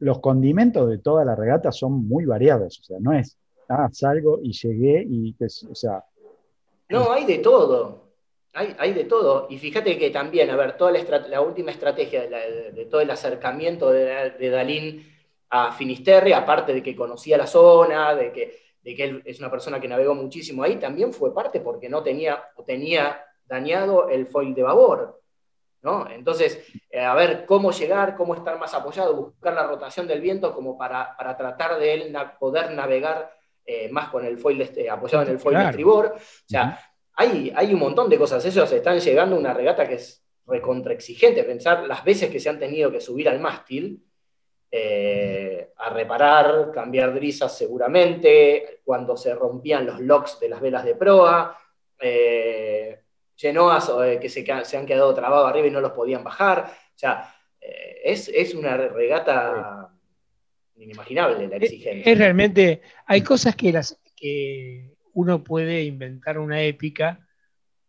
los 0.00 0.18
condimentos 0.18 0.90
de 0.90 0.98
toda 0.98 1.24
la 1.24 1.34
regata 1.34 1.72
son 1.72 2.06
muy 2.06 2.26
variados, 2.26 2.80
o 2.80 2.84
sea, 2.84 2.98
no 3.00 3.14
es, 3.14 3.38
ah, 3.70 3.88
salgo 3.90 4.40
y 4.42 4.52
llegué 4.52 5.02
y, 5.08 5.34
o 5.40 5.74
sea... 5.74 6.04
No, 6.90 7.12
hay 7.12 7.24
de 7.24 7.38
todo, 7.38 8.10
hay, 8.52 8.74
hay, 8.78 8.92
de 8.92 9.04
todo. 9.04 9.46
Y 9.48 9.58
fíjate 9.58 9.96
que 9.98 10.10
también, 10.10 10.50
a 10.50 10.56
ver, 10.56 10.76
toda 10.76 10.92
la, 10.92 11.40
última 11.40 11.70
estrategia 11.70 12.26
de, 12.26 12.86
todo 12.90 13.00
el 13.00 13.10
acercamiento 13.10 13.90
de, 13.90 14.32
de 14.38 14.50
Dalín 14.50 15.17
a 15.50 15.72
Finisterre, 15.72 16.34
aparte 16.34 16.74
de 16.74 16.82
que 16.82 16.96
conocía 16.96 17.38
la 17.38 17.46
zona, 17.46 18.14
de 18.14 18.32
que 18.32 18.68
de 18.88 18.94
que 18.94 19.04
él 19.04 19.22
es 19.26 19.38
una 19.38 19.50
persona 19.50 19.80
que 19.80 19.88
navegó 19.88 20.14
muchísimo 20.14 20.62
ahí, 20.62 20.76
también 20.76 21.12
fue 21.12 21.34
parte 21.34 21.60
porque 21.60 21.88
no 21.88 22.02
tenía 22.02 22.42
o 22.56 22.64
tenía 22.64 23.22
dañado 23.44 24.08
el 24.08 24.26
foil 24.26 24.54
de 24.54 24.62
babor. 24.62 25.20
¿no? 25.82 26.08
Entonces, 26.10 26.64
eh, 26.90 27.00
a 27.00 27.14
ver 27.14 27.44
cómo 27.46 27.70
llegar, 27.70 28.16
cómo 28.16 28.34
estar 28.34 28.58
más 28.58 28.74
apoyado, 28.74 29.14
buscar 29.14 29.54
la 29.54 29.66
rotación 29.66 30.06
del 30.06 30.20
viento 30.20 30.54
como 30.54 30.76
para, 30.76 31.14
tratar 31.36 31.78
de 31.78 31.94
él 31.94 32.16
poder 32.40 32.72
navegar 32.72 33.30
eh, 33.64 33.88
más 33.90 34.08
con 34.08 34.24
el 34.24 34.38
foil 34.38 34.60
este, 34.62 34.88
apoyado 34.88 35.24
en 35.24 35.32
el 35.32 35.38
foil 35.38 35.58
de 35.58 35.64
estribor. 35.64 36.14
O 36.16 36.48
sea, 36.48 36.80
hay, 37.14 37.52
hay 37.54 37.74
un 37.74 37.80
montón 37.80 38.08
de 38.08 38.18
cosas. 38.18 38.44
Ellos 38.44 38.72
están 38.72 38.98
llegando 38.98 39.36
a 39.36 39.38
una 39.38 39.52
regata 39.52 39.86
que 39.86 39.94
es 39.94 40.24
recontra 40.46 40.94
exigente. 40.94 41.44
Pensar 41.44 41.86
las 41.86 42.02
veces 42.02 42.30
que 42.30 42.40
se 42.40 42.48
han 42.48 42.58
tenido 42.58 42.90
que 42.90 43.00
subir 43.00 43.28
al 43.28 43.38
mástil 43.38 44.02
eh, 44.70 45.70
a 45.78 45.90
reparar, 45.90 46.70
cambiar 46.72 47.14
drisas 47.14 47.56
seguramente, 47.56 48.80
cuando 48.84 49.16
se 49.16 49.34
rompían 49.34 49.86
los 49.86 50.00
locks 50.00 50.38
de 50.40 50.48
las 50.50 50.60
velas 50.60 50.84
de 50.84 50.94
proa, 50.94 51.56
eh, 51.98 53.00
genoas 53.34 53.90
eh, 54.04 54.18
que 54.20 54.28
se, 54.28 54.44
han 54.50 54.86
quedado 54.86 55.14
trabados 55.14 55.48
arriba 55.48 55.68
y 55.68 55.70
no 55.70 55.80
los 55.80 55.92
podían 55.92 56.22
bajar. 56.22 56.70
O 56.94 56.98
sea, 56.98 57.34
es, 57.60 58.54
una 58.54 58.76
regata 58.76 59.90
inimaginable 60.76 61.48
la 61.48 61.56
exigencia. 61.56 62.12
Es, 62.12 62.18
realmente, 62.18 62.82
hay 63.06 63.22
cosas 63.22 63.56
que, 63.56 63.72
las, 63.72 63.98
que 64.14 64.96
uno 65.14 65.42
puede 65.42 65.82
inventar 65.84 66.38
una 66.38 66.62
épica 66.62 67.26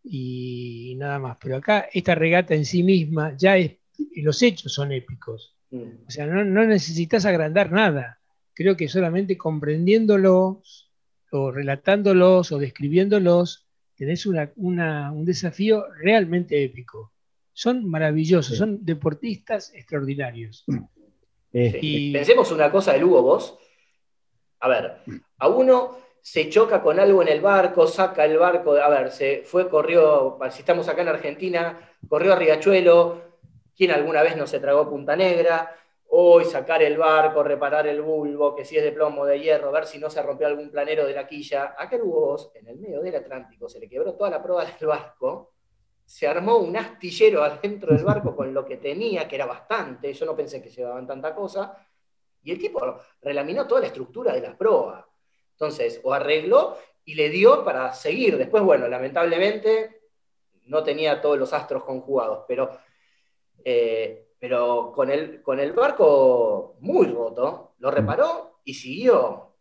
y 0.04 0.96
nada 0.98 1.20
más, 1.20 1.38
pero 1.42 1.58
acá 1.58 1.90
esta 1.92 2.16
regata 2.16 2.56
en 2.56 2.66
sí 2.66 2.84
misma 2.84 3.36
ya 3.38 3.58
es, 3.58 3.78
los 4.16 4.42
hechos 4.42 4.74
son 4.74 4.94
épicos. 4.94 5.59
Mm. 5.72 6.06
O 6.08 6.12
sea, 6.12 6.26
no, 6.26 6.66
necesitas 6.66 7.26
agrandar 7.26 7.72
nada. 7.72 8.20
Creo 8.54 8.76
que 8.76 8.88
solamente 8.88 9.38
comprendiéndolos 9.38 10.90
o 11.32 11.52
relatándolos 11.52 12.52
o 12.52 12.58
describiéndolos, 12.58 13.68
tenés 13.96 14.26
un 14.26 15.26
desafío 15.26 15.86
realmente 16.02 16.64
épico. 16.64 17.14
Son 17.54 17.88
maravillosos, 17.90 18.58
son 18.58 18.84
deportistas 18.86 19.74
extraordinarios. 19.76 20.66
Y... 21.52 22.14
Pensemos 22.14 22.52
una 22.52 22.72
cosa 22.72 22.94
de 22.94 23.00
Lugo, 23.00 23.22
vos. 23.22 23.58
A 24.62 24.68
ver, 24.68 24.98
a 25.38 25.48
uno 25.48 25.98
se 26.22 26.50
choca 26.50 26.82
con 26.82 27.00
algo 27.00 27.22
en 27.22 27.30
el 27.30 27.42
barco, 27.42 27.88
saca 27.88 28.26
el 28.26 28.38
barco, 28.38 28.74
a 28.74 28.90
ver, 28.90 29.12
se 29.12 29.44
fue, 29.46 29.70
corrió, 29.70 30.38
si 30.52 30.60
estamos 30.60 30.88
acá 30.88 31.02
en 31.02 31.08
Argentina, 31.08 31.80
corrió 32.08 32.34
a 32.34 32.36
Riachuelo, 32.36 33.29
¿Quién 33.80 33.92
alguna 33.92 34.22
vez 34.24 34.36
no 34.36 34.46
se 34.46 34.60
tragó 34.60 34.90
Punta 34.90 35.16
Negra? 35.16 35.74
hoy 36.10 36.44
sacar 36.44 36.84
el 36.84 36.98
barco, 36.98 37.44
reparar 37.44 37.88
el 37.88 38.02
bulbo, 38.02 38.54
que 38.54 38.66
si 38.66 38.76
es 38.76 38.84
de 38.84 38.92
plomo, 38.92 39.26
de 39.26 39.40
hierro, 39.40 39.72
ver 39.72 39.86
si 39.86 40.00
no 40.00 40.10
se 40.10 40.22
rompió 40.22 40.48
algún 40.48 40.70
planero 40.70 41.06
de 41.06 41.14
la 41.14 41.26
quilla. 41.26 41.76
Aquel 41.78 42.02
bus, 42.02 42.52
en 42.56 42.68
el 42.68 42.78
medio 42.78 43.00
del 43.00 43.16
Atlántico, 43.16 43.70
se 43.70 43.80
le 43.80 43.88
quebró 43.88 44.16
toda 44.16 44.32
la 44.32 44.44
prueba 44.44 44.66
del 44.66 44.86
barco, 44.86 45.54
se 46.04 46.28
armó 46.28 46.58
un 46.58 46.76
astillero 46.76 47.42
adentro 47.42 47.96
del 47.96 48.04
barco 48.04 48.36
con 48.36 48.54
lo 48.54 48.66
que 48.66 48.76
tenía, 48.78 49.30
que 49.30 49.36
era 49.36 49.46
bastante, 49.46 50.12
yo 50.12 50.26
no 50.26 50.36
pensé 50.36 50.62
que 50.62 50.70
llevaban 50.70 51.08
tanta 51.08 51.34
cosa, 51.34 51.78
y 52.44 52.52
el 52.52 52.60
tipo 52.60 53.00
relaminó 53.22 53.66
toda 53.66 53.80
la 53.80 53.88
estructura 53.88 54.34
de 54.34 54.42
la 54.42 54.58
proa. 54.58 55.08
Entonces, 55.52 56.02
o 56.04 56.12
arregló 56.12 56.76
y 57.06 57.16
le 57.16 57.30
dio 57.30 57.64
para 57.64 57.94
seguir. 57.94 58.38
Después, 58.38 58.62
bueno, 58.62 58.90
lamentablemente 58.90 60.02
no 60.66 60.84
tenía 60.84 61.22
todos 61.22 61.38
los 61.38 61.54
astros 61.54 61.86
conjugados, 61.86 62.44
pero 62.46 62.72
eh, 63.64 64.30
pero 64.40 64.92
con 64.94 65.10
el, 65.12 65.42
con 65.42 65.60
el 65.60 65.74
barco 65.74 66.78
muy 66.80 67.08
roto, 67.08 67.74
lo 67.80 67.90
mm. 67.90 67.94
reparó 67.94 68.60
y 68.64 68.74
siguió. 68.74 69.56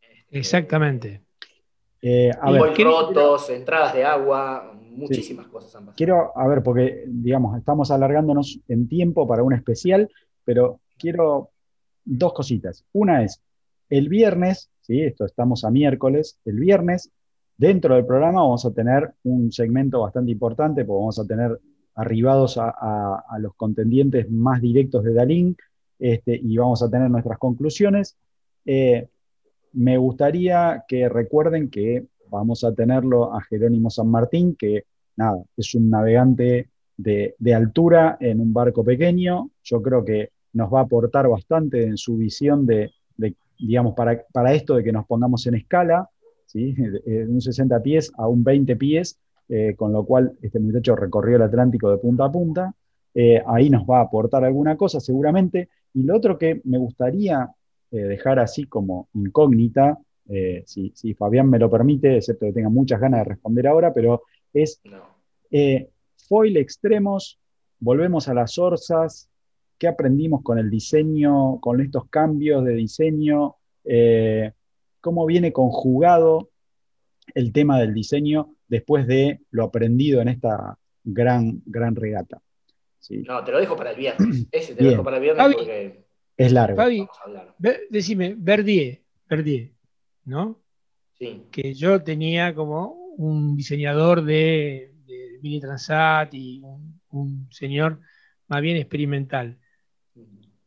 Este, 0.00 0.38
Exactamente. 0.38 1.22
Eh, 2.02 2.30
rotos, 2.84 3.50
entradas 3.50 3.94
de 3.94 4.04
agua, 4.04 4.72
muchísimas 4.74 5.46
cosas 5.48 5.74
han 5.76 5.86
pasado. 5.86 5.96
Quiero, 5.96 6.32
a 6.36 6.46
ver, 6.46 6.62
porque 6.62 7.04
digamos, 7.06 7.56
estamos 7.56 7.90
alargándonos 7.90 8.60
en 8.68 8.88
tiempo 8.88 9.26
para 9.26 9.42
un 9.42 9.54
especial, 9.54 10.10
pero 10.44 10.80
quiero 10.98 11.50
dos 12.04 12.32
cositas. 12.32 12.84
Una 12.92 13.24
es, 13.24 13.42
el 13.88 14.08
viernes, 14.08 14.70
¿sí? 14.80 15.02
esto 15.02 15.24
estamos 15.24 15.64
a 15.64 15.70
miércoles, 15.70 16.38
el 16.44 16.58
viernes, 16.58 17.10
dentro 17.56 17.94
del 17.94 18.06
programa 18.06 18.42
vamos 18.42 18.64
a 18.64 18.72
tener 18.72 19.12
un 19.24 19.52
segmento 19.52 20.00
bastante 20.00 20.32
importante, 20.32 20.84
porque 20.84 20.98
vamos 20.98 21.18
a 21.18 21.26
tener 21.26 21.60
arribados 21.96 22.58
a, 22.58 23.24
los 23.40 23.54
contendientes 23.54 24.30
más 24.30 24.60
directos 24.60 25.02
de 25.02 25.14
Dalín 25.14 25.56
este, 25.98 26.38
y 26.40 26.56
vamos 26.56 26.82
a 26.82 26.90
tener 26.90 27.10
nuestras 27.10 27.38
conclusiones. 27.38 28.16
Eh, 28.64 29.08
me 29.72 29.96
gustaría 29.96 30.84
que 30.86 31.08
recuerden 31.08 31.70
que 31.70 32.06
vamos 32.30 32.64
a 32.64 32.72
tenerlo 32.72 33.34
a 33.34 33.40
Jerónimo 33.42 33.90
San 33.90 34.08
Martín, 34.08 34.56
que 34.56 34.84
nada, 35.16 35.42
es 35.56 35.74
un 35.74 35.90
navegante 35.90 36.68
de, 36.96 37.34
altura 37.54 38.16
en 38.20 38.40
un 38.40 38.52
barco 38.52 38.84
pequeño. 38.84 39.50
Yo 39.62 39.82
creo 39.82 40.04
que 40.04 40.30
nos 40.52 40.72
va 40.72 40.80
a 40.80 40.82
aportar 40.84 41.28
bastante 41.28 41.82
en 41.84 41.96
su 41.96 42.16
visión 42.16 42.66
de, 42.66 42.92
digamos, 43.58 43.94
para, 43.94 44.52
esto 44.52 44.76
de 44.76 44.84
que 44.84 44.92
nos 44.92 45.06
pongamos 45.06 45.46
en 45.46 45.54
escala, 45.54 46.08
¿sí? 46.46 46.72
de 47.06 47.26
un 47.26 47.40
60 47.40 47.82
pies 47.82 48.12
a 48.18 48.28
un 48.28 48.44
20 48.44 48.76
pies, 48.76 49.18
eh, 49.48 49.74
con 49.76 49.92
lo 49.92 50.04
cual 50.04 50.36
este 50.42 50.58
muchacho 50.58 50.96
recorrió 50.96 51.36
el 51.36 51.42
Atlántico 51.42 51.90
de 51.90 51.98
punta 51.98 52.24
a 52.24 52.32
punta. 52.32 52.74
Eh, 53.14 53.40
ahí 53.46 53.70
nos 53.70 53.84
va 53.84 53.98
a 53.98 54.02
aportar 54.02 54.44
alguna 54.44 54.76
cosa 54.76 54.98
seguramente. 54.98 55.68
Y 55.94 56.02
lo 56.02 56.16
otro 56.16 56.36
que 56.36 56.60
me 56.64 56.78
gustaría 56.78 57.48
eh, 57.92 57.96
dejar 57.96 58.40
así 58.40 58.66
como 58.66 59.08
incógnita, 59.14 59.98
si, 60.64 61.14
Fabián 61.16 61.48
me 61.48 61.56
lo 61.56 61.70
permite, 61.70 62.16
excepto 62.16 62.46
que 62.46 62.52
tenga 62.52 62.68
muchas 62.68 63.00
ganas 63.00 63.20
de 63.20 63.30
responder 63.30 63.68
ahora, 63.68 63.94
pero 63.94 64.22
es 64.52 64.82
foil 66.16 66.56
extremos, 66.56 67.38
volvemos 67.78 68.26
a 68.26 68.34
las 68.34 68.58
orzas, 68.58 69.30
¿qué 69.78 69.86
aprendimos 69.86 70.42
con 70.42 70.58
el 70.58 70.68
diseño, 70.68 71.60
con 71.60 71.80
estos 71.80 72.08
cambios 72.08 72.64
de 72.64 72.74
diseño? 72.74 73.54
¿Cómo 75.00 75.26
viene 75.26 75.52
conjugado 75.52 76.50
el 77.36 77.52
tema 77.52 77.78
del 77.78 77.94
diseño 77.94 78.55
después 78.68 79.06
de 79.06 79.40
lo 79.50 79.64
aprendido 79.64 80.20
en 80.20 80.28
esta 80.28 80.78
gran, 81.04 81.62
gran 81.66 81.94
regata. 81.94 82.40
No, 83.10 83.44
te 83.44 83.52
lo 83.52 83.58
dejo 83.58 83.76
para 83.76 83.90
el 83.90 83.96
viernes. 83.96 84.46
Ese 84.52 84.74
te 84.74 84.82
lo 84.82 84.90
dejo 84.90 85.04
para 85.04 85.16
el 85.16 85.22
viernes 85.22 85.54
porque. 85.54 86.06
Es 86.36 86.52
largo. 86.52 86.76
Fabi, 86.76 87.06
decime, 87.88 88.34
Verdier, 88.36 89.00
Verdier, 89.26 89.72
¿no? 90.26 90.60
Sí. 91.14 91.44
Que 91.50 91.72
yo 91.72 92.02
tenía 92.02 92.54
como 92.54 92.88
un 93.16 93.56
diseñador 93.56 94.22
de, 94.22 94.92
Mini 95.40 95.60
Transat 95.60 96.34
y 96.34 96.62
un 97.10 97.48
señor 97.50 98.00
más 98.48 98.60
bien 98.60 98.76
experimental. 98.76 99.58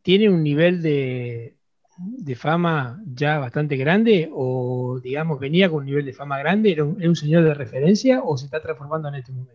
Tiene 0.02 0.30
un 0.30 0.42
nivel 0.42 0.82
de, 0.82 1.59
de 2.00 2.36
fama 2.36 3.02
ya 3.14 3.40
bastante 3.40 3.76
grande 3.76 4.30
o, 4.32 5.00
digamos, 5.04 5.40
venía 5.40 5.70
con 5.70 5.80
un 5.80 5.86
nivel 5.86 6.06
de 6.06 6.14
fama 6.14 6.40
grande? 6.40 6.72
¿Era 6.72 6.84
un, 6.86 7.16
señor 7.16 7.44
de 7.44 7.54
referencia 7.54 8.22
o 8.24 8.38
se 8.38 8.46
está 8.46 8.62
transformando 8.62 9.10
en 9.10 9.16
este 9.16 9.32
momento? 9.32 9.54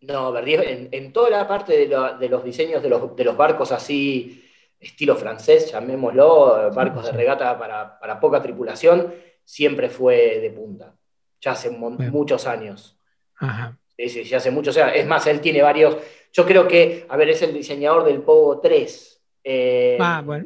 No, 0.00 0.32
Verdier, 0.32 0.88
en, 0.90 1.12
toda 1.12 1.28
la 1.28 1.46
parte 1.46 1.86
de, 1.86 2.28
los 2.28 2.44
diseños 2.44 2.82
de 2.82 2.88
los, 2.88 3.36
barcos 3.36 3.72
así, 3.72 4.44
estilo 4.78 5.16
francés, 5.16 5.70
llamémoslo, 5.70 6.72
barcos 6.72 7.06
de 7.06 7.12
regata 7.12 7.58
para, 7.58 8.20
poca 8.20 8.40
tripulación, 8.40 9.12
siempre 9.44 9.90
fue 9.90 10.38
de 10.40 10.50
punta, 10.50 10.94
ya 11.40 11.52
hace 11.52 11.70
muchos 11.70 12.46
años. 12.46 12.96
Ajá. 13.36 13.76
Sí, 13.96 14.08
sí, 14.08 14.24
ya 14.24 14.36
hace 14.36 14.52
muchos 14.52 14.76
años. 14.76 14.92
Es 14.94 15.06
más, 15.06 15.26
él 15.26 15.40
tiene 15.40 15.60
varios. 15.60 15.96
Yo 16.32 16.46
creo 16.46 16.68
que, 16.68 17.04
a 17.08 17.16
ver, 17.16 17.30
es 17.30 17.42
el 17.42 17.52
diseñador 17.52 18.04
del 18.04 18.22
Pogo 18.22 18.60
3 18.60 19.17
eh, 19.50 19.96
ah, 19.98 20.22
bueno. 20.22 20.44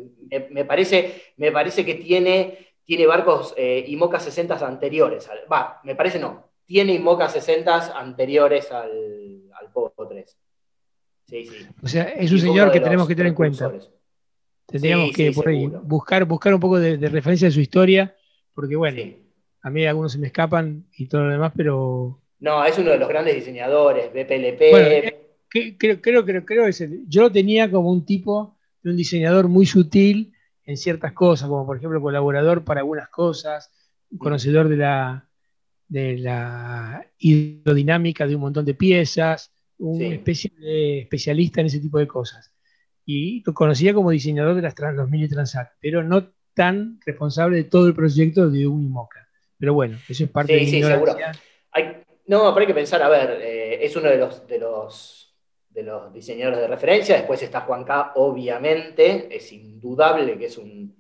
me, 0.50 0.64
parece, 0.64 1.32
me 1.38 1.50
parece 1.50 1.84
que 1.84 1.96
tiene, 1.96 2.68
tiene 2.84 3.04
barcos 3.04 3.52
eh, 3.56 3.84
IMOCA 3.88 4.20
60 4.20 4.64
anteriores. 4.64 5.28
Va, 5.50 5.80
me 5.82 5.96
parece 5.96 6.20
no. 6.20 6.50
Tiene 6.64 6.94
IMOCA 6.94 7.28
60 7.28 7.98
anteriores 7.98 8.70
al, 8.70 9.42
al 9.60 9.72
Pogo 9.72 10.06
3. 10.08 10.38
Sí, 11.26 11.46
sí. 11.46 11.66
O 11.82 11.88
sea, 11.88 12.04
es 12.04 12.30
un 12.30 12.38
señor 12.38 12.70
que 12.70 12.78
tenemos 12.78 13.08
que 13.08 13.16
tener 13.16 13.30
en 13.30 13.34
cuenta. 13.34 13.72
Tendríamos 14.66 15.10
que 15.12 15.32
por 15.32 15.48
ahí 15.48 15.66
buscar, 15.66 16.24
buscar 16.24 16.54
un 16.54 16.60
poco 16.60 16.78
de, 16.78 16.96
referencia 17.08 17.48
de 17.48 17.52
su 17.52 17.60
historia, 17.60 18.14
porque 18.54 18.76
bueno, 18.76 19.02
a 19.62 19.70
mí 19.70 19.84
algunos 19.84 20.12
se 20.12 20.18
me 20.18 20.28
escapan 20.28 20.86
y 20.96 21.08
todo 21.08 21.24
lo 21.24 21.30
demás, 21.30 21.52
pero. 21.56 22.20
No, 22.38 22.64
es 22.64 22.78
uno 22.78 22.90
de 22.90 22.98
los 22.98 23.08
grandes 23.08 23.34
diseñadores, 23.34 24.12
BPLP. 24.12 24.60
Eh, 24.60 25.76
creo, 25.76 26.00
creo, 26.00 26.24
creo, 26.24 26.44
creo, 26.44 26.70
yo 27.08 27.22
lo 27.22 27.32
tenía 27.32 27.68
como 27.68 27.90
un 27.90 28.06
tipo 28.06 28.56
de 28.82 28.90
un 28.90 28.96
diseñador 28.96 29.48
muy 29.48 29.66
sutil 29.66 30.32
en 30.64 30.76
ciertas 30.76 31.12
cosas, 31.12 31.48
como 31.48 31.66
por 31.66 31.76
ejemplo 31.76 32.00
colaborador 32.00 32.64
para 32.64 32.80
algunas 32.80 33.08
cosas, 33.08 33.70
conocedor 34.18 34.68
de 34.68 34.76
la, 34.76 35.28
de 35.88 36.18
la 36.18 37.06
hidrodinámica 37.18 38.26
de 38.26 38.34
un 38.34 38.42
montón 38.42 38.64
de 38.64 38.74
piezas, 38.74 39.52
un 39.78 40.00
especie 40.00 40.52
de 40.58 41.00
especialista 41.00 41.60
en 41.60 41.66
ese 41.66 41.80
tipo 41.80 41.98
de 41.98 42.06
cosas. 42.06 42.52
Y 43.04 43.42
lo 43.44 43.52
conocía 43.52 43.92
como 43.92 44.10
diseñador 44.10 44.54
de 44.54 44.62
las 44.62 44.74
los 44.94 45.10
mini 45.10 45.28
Transat, 45.28 45.70
pero 45.80 46.04
no 46.04 46.32
tan 46.54 47.00
responsable 47.04 47.56
de 47.56 47.64
todo 47.64 47.86
el 47.86 47.94
proyecto 47.94 48.48
de 48.48 48.66
un 48.66 48.84
IMOCA. 48.84 49.28
Pero 49.58 49.74
bueno, 49.74 49.98
eso 50.08 50.24
es 50.24 50.30
parte 50.30 50.54
de 50.54 50.66
sí, 50.66 50.82
seguro. 50.82 51.16
no, 52.26 52.54
pero 52.54 52.60
hay 52.60 52.66
que 52.66 52.74
pensar, 52.74 53.02
a 53.02 53.08
ver, 53.08 53.40
eh, 53.42 53.84
es 53.84 53.96
uno 53.96 54.08
de 54.08 54.18
los, 54.18 54.46
de 54.46 54.58
los 54.58 55.31
de 55.72 55.82
los 55.82 56.12
diseñadores 56.12 56.60
de 56.60 56.68
referencia. 56.68 57.16
Después 57.16 57.42
está 57.42 57.62
Juan 57.62 57.84
K, 57.84 58.12
obviamente, 58.16 59.34
es 59.34 59.52
indudable 59.52 60.38
que 60.38 60.46
es 60.46 60.58
un, 60.58 60.94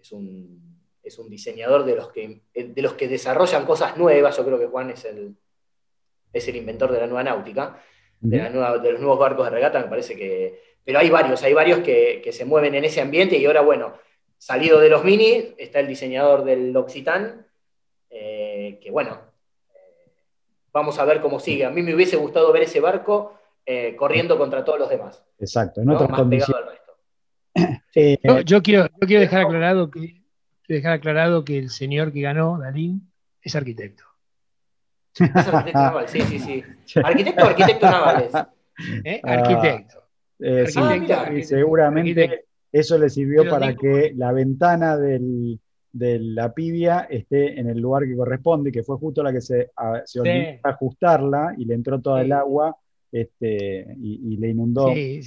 es 0.00 0.12
un, 0.12 0.78
es 1.02 1.18
un 1.18 1.28
diseñador 1.28 1.84
de 1.84 1.96
los, 1.96 2.12
que, 2.12 2.42
de 2.54 2.82
los 2.82 2.94
que 2.94 3.08
desarrollan 3.08 3.64
cosas 3.64 3.96
nuevas. 3.96 4.36
Yo 4.36 4.44
creo 4.44 4.58
que 4.58 4.66
Juan 4.66 4.90
es 4.90 5.04
el, 5.06 5.34
es 6.32 6.46
el 6.48 6.56
inventor 6.56 6.92
de 6.92 7.00
la 7.00 7.06
nueva 7.06 7.24
náutica, 7.24 7.82
de, 8.20 8.36
la 8.36 8.50
nueva, 8.50 8.78
de 8.78 8.92
los 8.92 9.00
nuevos 9.00 9.18
barcos 9.18 9.46
de 9.46 9.50
regata, 9.50 9.80
me 9.80 9.88
parece 9.88 10.16
que... 10.16 10.78
Pero 10.84 10.98
hay 10.98 11.10
varios, 11.10 11.42
hay 11.42 11.52
varios 11.52 11.80
que, 11.80 12.26
se 12.32 12.44
mueven 12.44 12.74
en 12.74 12.84
ese 12.84 13.00
ambiente 13.00 13.36
y 13.36 13.44
ahora, 13.44 13.60
bueno, 13.60 13.94
salido 14.38 14.80
de 14.80 14.88
los 14.88 15.04
mini, 15.04 15.54
está 15.58 15.80
el 15.80 15.86
diseñador 15.86 16.44
del 16.44 16.74
Occitán, 16.76 17.46
eh, 18.08 18.78
que 18.80 18.90
bueno, 18.90 19.20
eh, 19.74 20.10
vamos 20.72 20.98
a 20.98 21.04
ver 21.04 21.20
cómo 21.20 21.40
sigue. 21.40 21.66
A 21.66 21.70
mí 21.70 21.82
me 21.82 21.94
hubiese 21.94 22.16
gustado 22.16 22.50
ver 22.52 22.62
ese 22.62 22.80
barco 22.80 23.37
eh, 23.70 23.94
corriendo 23.96 24.38
contra 24.38 24.64
todos 24.64 24.78
los 24.78 24.88
demás. 24.88 25.22
Exacto, 25.38 25.82
en 25.82 25.90
otras 25.90 26.08
condiciones. 26.10 26.64
Eh, 27.94 28.18
yo, 28.44 28.62
quiero, 28.62 28.88
quiero 29.00 29.22
dejar 29.22 29.40
aclarado 29.40 29.90
que 29.90 30.22
dejar 30.68 30.92
aclarado 30.92 31.44
que 31.44 31.58
el 31.58 31.70
señor 31.70 32.12
que 32.12 32.20
ganó, 32.20 32.56
Dalín, 32.56 33.10
es 33.42 33.56
arquitecto. 33.56 34.04
Es 35.14 35.20
arquitecto 35.34 35.80
naval, 35.80 36.08
sí, 36.08 36.20
sí, 36.20 36.38
sí. 36.38 36.62
¿Arquitecto 37.02 37.44
o 37.44 37.48
arquitecto 37.48 37.90
navales? 37.90 38.32
¿Eh? 39.04 39.20
Arquitecto. 39.24 40.04
Eh, 40.38 40.66
sí, 40.68 41.42
seguramente 41.42 42.44
eso 42.70 42.96
le 42.96 43.10
sirvió 43.10 43.48
para 43.50 43.74
que 43.74 44.12
la 44.14 44.30
ventana 44.30 44.96
del, 44.96 45.58
de 45.90 46.20
la 46.20 46.54
pibia 46.54 47.08
esté 47.10 47.58
en 47.58 47.68
el 47.68 47.80
lugar 47.80 48.04
que 48.04 48.14
corresponde, 48.14 48.70
que 48.70 48.84
fue 48.84 48.98
justo 48.98 49.20
la 49.24 49.32
que 49.32 49.40
se, 49.40 49.72
se 50.04 50.20
olvidó 50.20 50.60
ajustarla 50.62 51.54
y 51.58 51.64
le 51.64 51.74
entró 51.74 52.00
toda 52.00 52.22
el 52.22 52.30
agua 52.30 52.76
este, 53.10 53.96
y, 54.00 54.36
le 54.36 54.50
inundó 54.50 54.92
y 54.94 55.20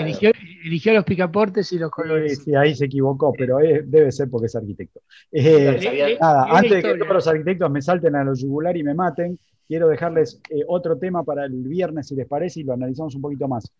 Eligió, 0.00 0.30
eligió, 0.64 0.94
los 0.94 1.04
picaportes 1.04 1.72
y 1.72 1.78
los 1.78 1.90
colores. 1.90 2.42
Sí, 2.44 2.54
ahí 2.54 2.74
se 2.74 2.86
equivocó, 2.86 3.32
pero 3.36 3.58
debe 3.58 4.12
ser 4.12 4.30
porque 4.30 4.46
es 4.46 4.56
arquitecto. 4.56 5.00
Eh, 5.32 6.16
nada, 6.20 6.46
antes 6.50 6.70
de 6.70 6.82
que 6.82 6.98
todos 6.98 7.12
los 7.12 7.26
arquitectos 7.26 7.70
me 7.70 7.82
salten 7.82 8.14
a 8.14 8.24
los 8.24 8.40
yugular 8.40 8.76
y 8.76 8.82
me 8.82 8.94
maten, 8.94 9.38
quiero 9.66 9.88
dejarles 9.88 10.40
eh, 10.50 10.62
otro 10.66 10.98
tema 10.98 11.24
para 11.24 11.44
el 11.44 11.62
viernes, 11.62 12.08
si 12.08 12.14
les 12.14 12.26
parece, 12.26 12.60
y 12.60 12.64
lo 12.64 12.72
analizamos 12.72 13.14
un 13.14 13.22
poquito 13.22 13.48
más. 13.48 13.70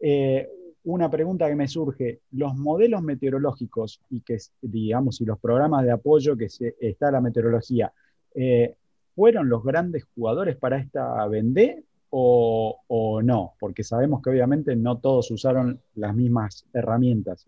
Eh, 0.00 0.48
una 0.84 1.10
pregunta 1.10 1.48
que 1.48 1.56
me 1.56 1.66
surge, 1.66 2.20
los 2.32 2.54
modelos 2.54 3.02
meteorológicos 3.02 4.00
y 4.08 4.20
que, 4.20 4.38
digamos, 4.62 5.20
y 5.20 5.24
los 5.24 5.38
programas 5.38 5.84
de 5.84 5.90
apoyo 5.90 6.36
que 6.36 6.48
se, 6.48 6.76
está 6.80 7.10
la 7.10 7.20
meteorología, 7.20 7.92
eh, 8.34 8.76
¿fueron 9.14 9.48
los 9.48 9.64
grandes 9.64 10.04
jugadores 10.14 10.56
para 10.56 10.78
esta 10.78 11.26
Vendée 11.26 11.82
o, 12.10 13.20
no? 13.22 13.54
Porque 13.58 13.84
sabemos 13.84 14.22
que 14.22 14.30
obviamente 14.30 14.74
no 14.76 14.98
todos 14.98 15.30
usaron 15.30 15.80
las 15.94 16.14
mismas 16.14 16.66
herramientas. 16.72 17.46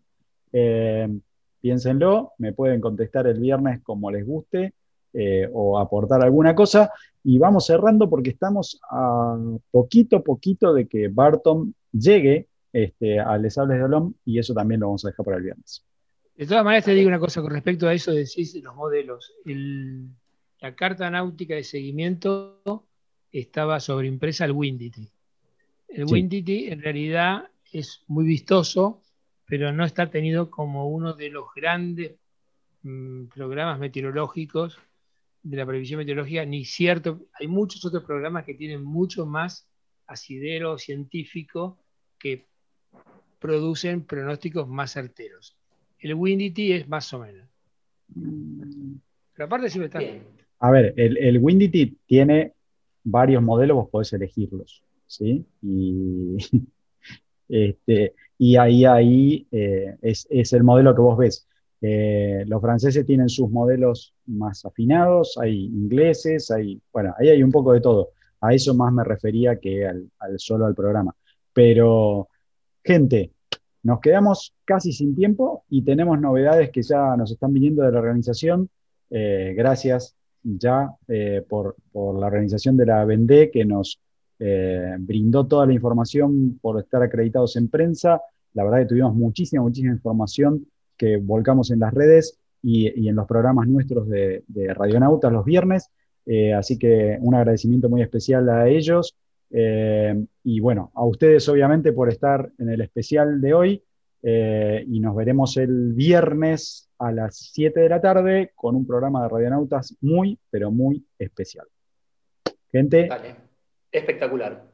Eh, 0.53 1.09
piénsenlo, 1.61 2.33
me 2.39 2.53
pueden 2.53 2.81
contestar 2.81 3.27
el 3.27 3.41
viernes 3.41 3.81
como 3.83 4.11
les 4.11 4.27
guste 4.27 4.75
eh, 5.13 5.49
o 5.53 5.79
aportar 5.79 6.23
alguna 6.23 6.55
cosa. 6.55 6.93
Y 7.25 7.39
vamos 7.39 7.67
cerrando 7.67 8.09
porque 8.09 8.31
estamos 8.31 8.81
a 8.91 9.37
poquito, 9.71 10.23
poquito 10.23 10.73
de 10.73 10.87
que 10.87 11.09
Barton 11.09 11.75
llegue 11.93 12.49
este, 12.73 13.19
a 13.19 13.37
Les 13.39 13.57
Hables 13.59 13.79
de 13.79 13.85
Olom 13.85 14.15
y 14.25 14.39
eso 14.39 14.55
también 14.55 14.81
lo 14.81 14.87
vamos 14.89 15.05
a 15.05 15.09
dejar 15.09 15.25
para 15.25 15.37
el 15.39 15.45
viernes. 15.45 15.85
De 16.37 16.47
todas 16.47 16.65
maneras, 16.65 16.85
te 16.85 16.93
digo 16.93 17.09
una 17.09 17.19
cosa 17.19 17.43
con 17.43 17.51
respecto 17.51 17.89
a 17.89 17.95
eso 17.95 18.13
de 18.13 18.27
los 18.63 18.75
modelos. 18.77 19.33
la 20.61 20.75
carta 20.77 21.11
náutica 21.11 21.55
de 21.57 21.65
seguimiento 21.65 22.88
estaba 23.33 23.81
sobreimpresa 23.81 24.45
al 24.45 24.53
Windity. 24.53 25.09
El 25.89 26.05
Windity 26.05 26.67
en 26.69 26.83
realidad 26.83 27.49
es 27.73 28.03
muy 28.07 28.27
vistoso, 28.27 29.03
pero 29.47 29.73
no 29.73 29.85
está 29.85 30.11
tenido 30.11 30.51
como 30.51 30.89
uno 30.89 31.15
de 31.15 31.31
los 31.31 31.47
grandes 31.55 32.17
mm, 32.83 33.27
programas 33.27 33.79
meteorológicos 33.79 34.79
de 35.43 35.57
la 35.57 35.67
previsión 35.67 35.99
meteorológica, 35.99 36.45
ni 36.45 36.65
cierto. 36.65 37.27
Hay 37.39 37.49
muchos 37.49 37.85
otros 37.85 38.05
programas 38.05 38.45
que 38.45 38.55
tienen 38.55 38.83
mucho 38.83 39.25
más 39.25 39.67
asidero 40.07 40.79
científico 40.79 41.79
que 42.19 42.47
producen 43.39 44.05
pronósticos 44.05 44.69
más 44.69 44.93
certeros. 44.93 45.57
El 45.99 46.15
Windity 46.15 46.73
es 46.73 46.89
más 46.89 47.13
o 47.13 47.21
menos. 47.21 47.49
Pero 49.35 49.47
aparte 49.47 49.71
siempre 49.71 49.87
está. 49.87 50.27
A 50.61 50.71
ver, 50.71 50.93
el, 50.97 51.17
el 51.19 51.39
Windity 51.39 51.97
tiene 52.07 52.55
varios 53.05 53.43
modelos, 53.43 53.77
vos 53.77 53.89
podés 53.91 54.13
elegirlos. 54.13 54.83
¿sí? 55.07 55.45
Y, 55.63 56.37
este, 57.49 58.15
y 58.39 58.57
ahí, 58.57 58.85
ahí 58.85 59.47
eh, 59.51 59.97
es, 60.03 60.27
es, 60.31 60.53
el 60.53 60.63
modelo 60.63 60.95
que 60.95 61.01
vos 61.01 61.19
ves. 61.19 61.49
Eh, 61.81 62.45
los 62.47 62.61
franceses 62.61 63.07
tienen 63.07 63.29
sus 63.29 63.51
modelos 63.51 64.15
más 64.27 64.65
afinados, 64.65 65.39
hay 65.41 65.67
ingleses, 65.67 66.51
hay, 66.51 66.81
bueno, 66.93 67.15
ahí 67.19 67.29
hay 67.29 67.43
un 67.43 67.53
poco 67.53 67.73
de 67.73 67.81
todo. 67.81 68.11
A 68.41 68.55
eso 68.55 68.75
más 68.75 68.93
me 68.93 69.05
refería 69.05 69.59
que 69.59 69.87
al, 69.87 70.11
solo 70.37 70.67
al 70.67 70.75
programa. 70.75 71.15
Pero, 71.53 72.29
gente, 72.85 73.33
nos 73.83 74.01
quedamos 74.01 74.55
casi 74.65 74.93
sin 74.93 75.15
tiempo 75.15 75.65
y 75.69 75.83
tenemos 75.83 76.21
novedades 76.21 76.71
que 76.71 76.83
ya 76.83 77.17
nos 77.17 77.33
están 77.33 77.53
viniendo 77.53 77.83
de 77.83 77.93
la 77.93 77.99
organización. 77.99 78.69
Eh, 79.11 79.55
gracias 79.57 80.18
ya 80.43 80.91
eh, 81.09 81.45
por, 81.49 81.77
la 81.95 82.27
organización 82.27 82.77
de 82.77 82.87
la 82.87 83.05
Vendée 83.05 83.51
que 83.51 83.65
nos 83.65 84.01
brindó 85.01 85.49
toda 85.49 85.67
la 85.67 85.73
información 85.73 86.61
por 86.63 86.79
estar 86.79 87.03
acreditados 87.03 87.57
en 87.57 87.69
prensa. 87.69 88.21
La 88.55 88.63
verdad 88.63 88.79
que 88.79 88.87
tuvimos 88.87 89.13
muchísima, 89.13 89.63
muchísima 89.63 89.93
información 89.93 90.65
que 90.97 91.17
volcamos 91.17 91.71
en 91.71 91.81
las 91.81 91.93
redes 91.93 92.39
y, 92.63 93.09
en 93.09 93.15
los 93.15 93.27
programas 93.27 93.69
nuestros 93.69 94.09
de, 94.09 94.43
Radionautas 94.75 95.33
los 95.33 95.45
viernes. 95.45 95.91
Eh, 96.27 96.53
así 96.53 96.79
que 96.79 97.17
un 97.21 97.35
agradecimiento 97.35 97.89
muy 97.89 98.03
especial 98.03 98.49
a 98.51 98.69
ellos. 98.69 99.17
Eh, 99.51 100.27
y 100.45 100.61
bueno, 100.61 100.91
a 100.95 101.05
ustedes 101.07 101.49
obviamente 101.49 101.93
por 101.93 102.11
estar 102.11 102.51
en 102.59 102.69
el 102.69 102.81
especial 102.81 103.41
de 103.41 103.55
hoy. 103.55 103.83
Eh, 104.23 104.85
y 104.87 105.01
nos 105.01 105.15
veremos 105.15 105.57
el 105.57 105.93
viernes 105.93 106.91
a 106.99 107.13
las 107.13 107.37
7 107.53 107.81
de 107.81 107.89
la 107.89 108.01
tarde 108.01 108.53
con 108.55 108.75
un 108.75 108.87
programa 108.87 109.23
de 109.23 109.29
Radionautas 109.29 109.97
muy, 110.01 110.39
pero 110.51 110.71
muy 110.71 111.05
especial. 111.19 111.67
Gente. 112.71 113.09
Espectacular. 113.91 114.68